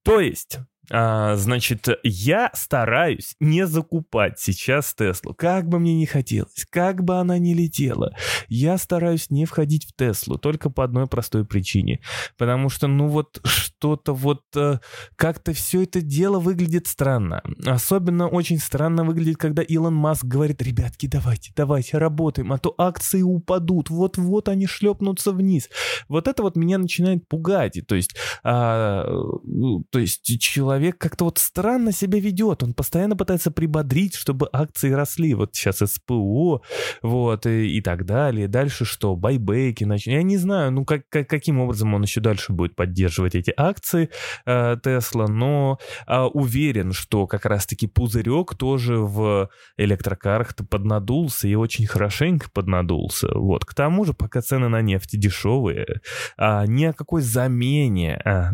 То 0.02 0.20
есть 0.20 0.58
а, 0.90 1.36
значит, 1.36 1.86
я 2.02 2.50
стараюсь 2.54 3.34
не 3.40 3.66
закупать 3.66 4.38
сейчас 4.38 4.94
Теслу. 4.94 5.34
Как 5.34 5.68
бы 5.68 5.78
мне 5.78 5.94
не 5.94 6.06
хотелось, 6.06 6.66
как 6.70 7.04
бы 7.04 7.16
она 7.16 7.38
ни 7.38 7.54
летела, 7.54 8.14
я 8.48 8.78
стараюсь 8.78 9.30
не 9.30 9.44
входить 9.44 9.86
в 9.86 9.94
Теслу 9.94 10.38
только 10.38 10.70
по 10.70 10.84
одной 10.84 11.06
простой 11.06 11.44
причине. 11.44 12.00
Потому 12.36 12.68
что, 12.68 12.86
ну 12.86 13.08
вот, 13.08 13.40
что-то 13.44 14.14
вот, 14.14 14.42
э, 14.56 14.78
как-то 15.16 15.52
все 15.52 15.82
это 15.82 16.00
дело 16.00 16.38
выглядит 16.38 16.86
странно. 16.86 17.42
Особенно 17.66 18.28
очень 18.28 18.58
странно 18.58 19.04
выглядит, 19.04 19.36
когда 19.36 19.62
Илон 19.62 19.94
Маск 19.94 20.24
говорит, 20.24 20.62
ребятки, 20.62 21.06
давайте, 21.06 21.52
давайте, 21.54 21.98
работаем, 21.98 22.52
а 22.52 22.58
то 22.58 22.74
акции 22.78 23.22
упадут, 23.22 23.90
вот-вот 23.90 24.48
они 24.48 24.66
шлепнутся 24.66 25.32
вниз. 25.32 25.68
Вот 26.08 26.28
это 26.28 26.42
вот 26.42 26.56
меня 26.56 26.78
начинает 26.78 27.28
пугать. 27.28 27.78
То 27.86 27.94
есть, 27.94 28.16
а, 28.42 29.06
ну, 29.44 29.84
то 29.90 29.98
есть 29.98 30.22
человек 30.40 30.77
человек 30.78 30.98
как-то 30.98 31.24
вот 31.24 31.38
странно 31.38 31.92
себя 31.92 32.20
ведет. 32.20 32.62
Он 32.62 32.72
постоянно 32.72 33.16
пытается 33.16 33.50
прибодрить, 33.50 34.14
чтобы 34.14 34.48
акции 34.52 34.92
росли. 34.92 35.34
Вот 35.34 35.54
сейчас 35.54 35.78
СПО, 35.78 36.62
вот, 37.02 37.46
и, 37.46 37.76
и 37.76 37.80
так 37.80 38.04
далее. 38.04 38.48
Дальше 38.48 38.84
что? 38.84 39.16
Байбеки 39.16 39.84
начнут. 39.84 40.14
Я 40.14 40.22
не 40.22 40.36
знаю, 40.36 40.70
ну, 40.72 40.84
как, 40.84 41.02
как, 41.08 41.28
каким 41.28 41.60
образом 41.60 41.94
он 41.94 42.02
еще 42.02 42.20
дальше 42.20 42.52
будет 42.52 42.76
поддерживать 42.76 43.34
эти 43.34 43.52
акции 43.56 44.10
э, 44.46 44.76
Тесла, 44.82 45.24
э, 45.24 45.28
но 45.28 45.78
э, 46.06 46.20
уверен, 46.20 46.92
что 46.92 47.26
как 47.26 47.44
раз-таки 47.44 47.86
пузырек 47.86 48.54
тоже 48.54 48.98
в 48.98 49.50
электрокарах-то 49.76 50.64
поднадулся 50.64 51.48
и 51.48 51.54
очень 51.54 51.86
хорошенько 51.86 52.48
поднадулся. 52.52 53.28
Вот. 53.34 53.64
К 53.64 53.74
тому 53.74 54.04
же, 54.04 54.14
пока 54.14 54.40
цены 54.42 54.68
на 54.68 54.80
нефть 54.80 55.18
дешевые, 55.18 56.00
а, 56.36 56.66
ни 56.66 56.84
о 56.84 56.92
какой 56.92 57.22
замене 57.22 58.16
а, 58.24 58.52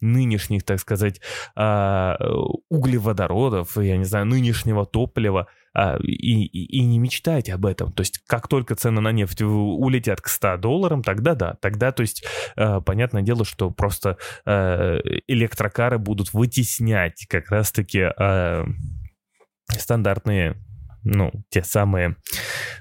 нынешних, 0.00 0.64
так 0.64 0.78
сказать, 0.78 1.20
а, 1.54 2.16
углеводородов, 2.68 3.76
я 3.78 3.96
не 3.96 4.04
знаю, 4.04 4.26
нынешнего 4.26 4.84
топлива, 4.86 5.48
а, 5.74 5.96
и, 6.02 6.44
и, 6.44 6.78
и 6.78 6.84
не 6.84 6.98
мечтайте 6.98 7.54
об 7.54 7.66
этом. 7.66 7.92
То 7.92 8.02
есть, 8.02 8.18
как 8.26 8.48
только 8.48 8.74
цены 8.74 9.00
на 9.00 9.12
нефть 9.12 9.42
улетят 9.42 10.20
к 10.20 10.28
100 10.28 10.58
долларам, 10.58 11.02
тогда 11.02 11.34
да, 11.34 11.56
тогда, 11.60 11.92
то 11.92 12.02
есть, 12.02 12.24
а, 12.56 12.80
понятное 12.80 13.22
дело, 13.22 13.44
что 13.44 13.70
просто 13.70 14.18
электрокары 14.44 15.98
будут 15.98 16.32
вытеснять 16.32 17.26
как 17.28 17.50
раз-таки 17.50 18.10
стандартные, 19.68 20.56
ну, 21.04 21.32
те 21.50 21.62
самые 21.62 22.16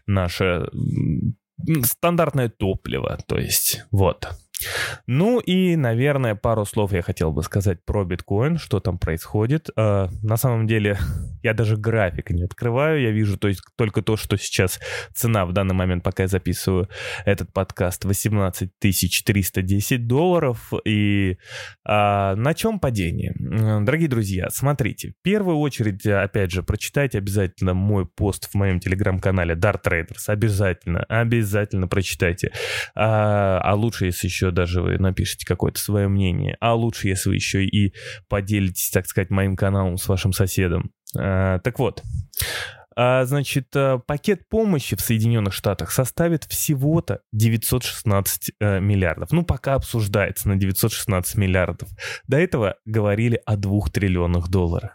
наши 0.05 0.69
стандартное 1.83 2.49
топливо, 2.49 3.17
то 3.27 3.37
есть, 3.37 3.85
вот. 3.91 4.29
Ну 5.07 5.39
и, 5.39 5.75
наверное, 5.75 6.35
пару 6.35 6.65
слов 6.65 6.91
я 6.93 7.01
хотел 7.01 7.31
бы 7.31 7.43
сказать 7.43 7.83
про 7.85 8.03
биткоин, 8.03 8.57
что 8.57 8.79
там 8.79 8.97
происходит. 8.97 9.69
Э, 9.75 10.07
на 10.23 10.37
самом 10.37 10.67
деле, 10.67 10.97
я 11.43 11.53
даже 11.53 11.77
график 11.77 12.29
не 12.31 12.43
открываю, 12.43 13.01
я 13.01 13.11
вижу 13.11 13.37
то 13.37 13.47
есть, 13.47 13.61
только 13.75 14.01
то, 14.01 14.17
что 14.17 14.37
сейчас 14.37 14.79
цена 15.13 15.45
в 15.45 15.53
данный 15.53 15.75
момент, 15.75 16.03
пока 16.03 16.23
я 16.23 16.27
записываю 16.27 16.89
этот 17.25 17.53
подкаст, 17.53 18.05
18 18.05 18.71
310 18.79 20.07
долларов. 20.07 20.73
И 20.85 21.37
а, 21.85 22.35
на 22.35 22.53
чем 22.53 22.79
падение? 22.79 23.33
Дорогие 23.37 24.07
друзья, 24.07 24.49
смотрите, 24.49 25.11
в 25.11 25.23
первую 25.23 25.57
очередь, 25.57 26.05
опять 26.05 26.51
же, 26.51 26.63
прочитайте 26.63 27.17
обязательно 27.17 27.73
мой 27.73 28.05
пост 28.05 28.49
в 28.51 28.55
моем 28.55 28.79
телеграм-канале 28.79 29.55
Dart 29.55 29.81
Traders. 29.83 30.27
Обязательно, 30.27 31.03
обязательно 31.03 31.87
прочитайте. 31.87 32.51
А, 32.95 33.59
а 33.63 33.75
лучше, 33.75 34.05
если 34.05 34.27
еще 34.27 34.51
даже 34.55 34.81
вы 34.81 34.97
напишите 34.97 35.45
какое-то 35.45 35.79
свое 35.79 36.07
мнение. 36.07 36.57
А 36.59 36.73
лучше, 36.73 37.07
если 37.07 37.29
вы 37.29 37.35
еще 37.35 37.63
и 37.63 37.93
поделитесь, 38.27 38.89
так 38.89 39.05
сказать, 39.05 39.29
моим 39.29 39.55
каналом 39.55 39.97
с 39.97 40.07
вашим 40.07 40.33
соседом. 40.33 40.91
А, 41.15 41.59
так 41.59 41.77
вот, 41.77 42.01
значит, 42.95 43.75
э, 43.75 43.99
пакет 44.05 44.47
помощи 44.47 44.95
в 44.95 45.01
Соединенных 45.01 45.53
Штатах 45.53 45.91
составит 45.91 46.45
всего-то 46.45 47.19
916 47.33 48.51
э, 48.59 48.79
миллиардов. 48.79 49.31
Ну, 49.31 49.43
пока 49.43 49.73
обсуждается 49.75 50.47
на 50.47 50.55
916 50.55 51.35
миллиардов. 51.35 51.89
До 52.27 52.37
этого 52.37 52.77
говорили 52.85 53.41
о 53.45 53.57
2 53.57 53.89
триллионах 53.91 54.49
долларов. 54.49 54.91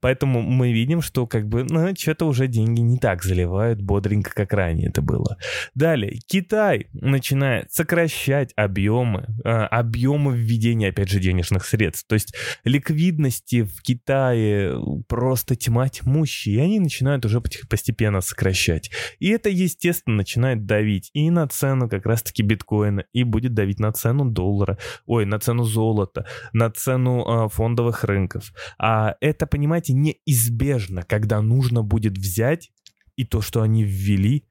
Поэтому 0.00 0.42
мы 0.42 0.72
видим, 0.72 1.02
что 1.02 1.26
как 1.26 1.48
бы, 1.48 1.64
ну, 1.64 1.92
что-то 1.96 2.26
уже 2.26 2.46
деньги 2.46 2.80
не 2.80 2.98
так 2.98 3.24
заливают 3.24 3.80
бодренько, 3.80 4.32
как 4.32 4.52
ранее 4.52 4.90
это 4.90 5.02
было. 5.02 5.36
Далее, 5.74 6.20
Китай 6.26 6.86
начинает 6.92 7.72
сокращать 7.72 8.52
объемы, 8.54 9.26
э, 9.44 9.48
объемы 9.48 10.36
введения, 10.36 10.90
опять 10.90 11.08
же, 11.08 11.18
денежных 11.18 11.66
средств. 11.66 12.06
То 12.06 12.14
есть 12.14 12.34
ликвидности 12.64 13.62
в 13.62 13.82
Китае 13.82 14.80
просто 15.08 15.56
тьма 15.56 15.88
тьмущая, 15.88 16.54
и 16.54 16.58
они 16.60 16.80
начинают 16.80 17.24
уже 17.24 17.39
постепенно 17.68 18.20
сокращать. 18.20 18.90
И 19.18 19.28
это, 19.28 19.48
естественно, 19.48 20.16
начинает 20.16 20.66
давить 20.66 21.10
и 21.14 21.30
на 21.30 21.46
цену 21.48 21.88
как 21.88 22.06
раз-таки 22.06 22.42
биткоина, 22.42 23.04
и 23.12 23.24
будет 23.24 23.54
давить 23.54 23.80
на 23.80 23.92
цену 23.92 24.24
доллара, 24.24 24.78
ой, 25.06 25.24
на 25.26 25.38
цену 25.38 25.64
золота, 25.64 26.26
на 26.52 26.70
цену 26.70 27.24
э, 27.24 27.48
фондовых 27.48 28.04
рынков. 28.04 28.52
А 28.78 29.14
это, 29.20 29.46
понимаете, 29.46 29.92
неизбежно, 29.92 31.02
когда 31.02 31.40
нужно 31.40 31.82
будет 31.82 32.16
взять 32.16 32.70
и 33.16 33.24
то, 33.24 33.40
что 33.40 33.62
они 33.62 33.84
ввели, 33.84 34.46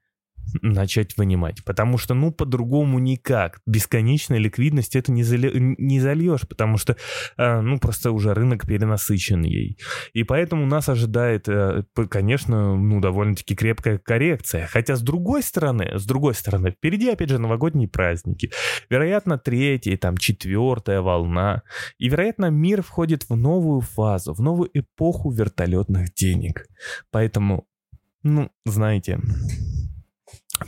начать 0.62 1.16
вынимать. 1.16 1.64
Потому 1.64 1.98
что, 1.98 2.14
ну, 2.14 2.32
по-другому 2.32 2.98
никак. 2.98 3.60
Бесконечная 3.66 4.38
ликвидность 4.38 4.96
это 4.96 5.12
не, 5.12 5.22
зали... 5.22 5.50
не 5.78 6.00
зальешь, 6.00 6.42
потому 6.48 6.76
что, 6.76 6.96
э, 7.36 7.60
ну, 7.60 7.78
просто 7.78 8.12
уже 8.12 8.34
рынок 8.34 8.66
перенасыщен 8.66 9.42
ей. 9.42 9.78
И 10.12 10.24
поэтому 10.24 10.66
нас 10.66 10.88
ожидает, 10.88 11.48
э, 11.48 11.84
конечно, 12.08 12.76
ну, 12.76 13.00
довольно-таки 13.00 13.54
крепкая 13.54 13.98
коррекция. 13.98 14.66
Хотя, 14.66 14.96
с 14.96 15.02
другой 15.02 15.42
стороны, 15.42 15.98
с 15.98 16.06
другой 16.06 16.34
стороны, 16.34 16.70
впереди, 16.70 17.10
опять 17.10 17.30
же, 17.30 17.38
новогодние 17.38 17.88
праздники. 17.88 18.50
Вероятно, 18.88 19.38
третья, 19.38 19.96
там, 19.96 20.16
четвертая 20.16 21.00
волна. 21.00 21.62
И, 21.98 22.08
вероятно, 22.08 22.50
мир 22.50 22.82
входит 22.82 23.28
в 23.28 23.36
новую 23.36 23.80
фазу, 23.80 24.34
в 24.34 24.40
новую 24.40 24.70
эпоху 24.74 25.30
вертолетных 25.30 26.14
денег. 26.14 26.66
Поэтому, 27.10 27.66
ну, 28.22 28.50
знаете, 28.64 29.20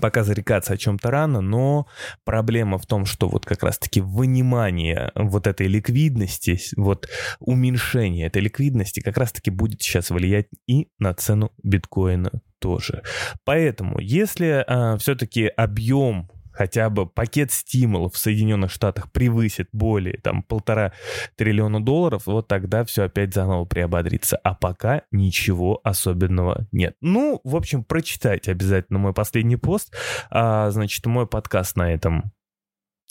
пока 0.00 0.24
зарекаться 0.24 0.74
о 0.74 0.76
чем-то 0.76 1.11
рано, 1.11 1.40
но 1.40 1.87
проблема 2.24 2.78
в 2.78 2.87
том, 2.87 3.05
что 3.05 3.28
вот 3.28 3.44
как 3.44 3.62
раз-таки 3.62 4.00
вынимание 4.00 5.12
вот 5.14 5.46
этой 5.46 5.66
ликвидности, 5.66 6.59
вот 6.76 7.09
уменьшение 7.40 8.26
этой 8.26 8.42
ликвидности 8.42 9.00
как 9.00 9.16
раз-таки 9.16 9.50
будет 9.50 9.83
сейчас 9.83 10.11
влиять 10.11 10.46
и 10.66 10.88
на 10.98 11.14
цену 11.14 11.52
биткоина 11.62 12.31
тоже. 12.59 13.02
Поэтому, 13.44 13.98
если 13.98 14.64
а, 14.66 14.96
все-таки 14.96 15.46
объем 15.46 16.31
хотя 16.52 16.90
бы 16.90 17.06
пакет 17.06 17.50
стимулов 17.50 18.14
в 18.14 18.18
Соединенных 18.18 18.70
Штатах 18.70 19.10
превысит 19.10 19.68
более 19.72 20.18
там 20.18 20.42
полтора 20.42 20.92
триллиона 21.36 21.84
долларов, 21.84 22.26
вот 22.26 22.48
тогда 22.48 22.84
все 22.84 23.04
опять 23.04 23.34
заново 23.34 23.64
приободрится. 23.64 24.36
А 24.36 24.54
пока 24.54 25.02
ничего 25.10 25.80
особенного 25.84 26.66
нет. 26.72 26.96
Ну, 27.00 27.40
в 27.44 27.56
общем, 27.56 27.84
прочитайте 27.84 28.52
обязательно 28.52 28.98
мой 28.98 29.14
последний 29.14 29.56
пост. 29.56 29.94
А, 30.30 30.70
значит, 30.70 31.04
мой 31.06 31.26
подкаст 31.26 31.76
на 31.76 31.92
этом 31.92 32.32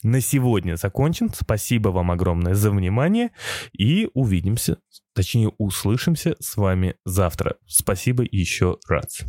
на 0.03 0.21
сегодня 0.21 0.75
закончен. 0.75 1.29
Спасибо 1.29 1.89
вам 1.89 2.11
огромное 2.11 2.53
за 2.53 2.71
внимание 2.71 3.31
и 3.73 4.09
увидимся, 4.13 4.77
точнее 5.13 5.49
услышимся 5.57 6.35
с 6.39 6.57
вами 6.57 6.95
завтра. 7.05 7.57
Спасибо 7.67 8.23
еще 8.29 8.77
раз. 8.87 9.19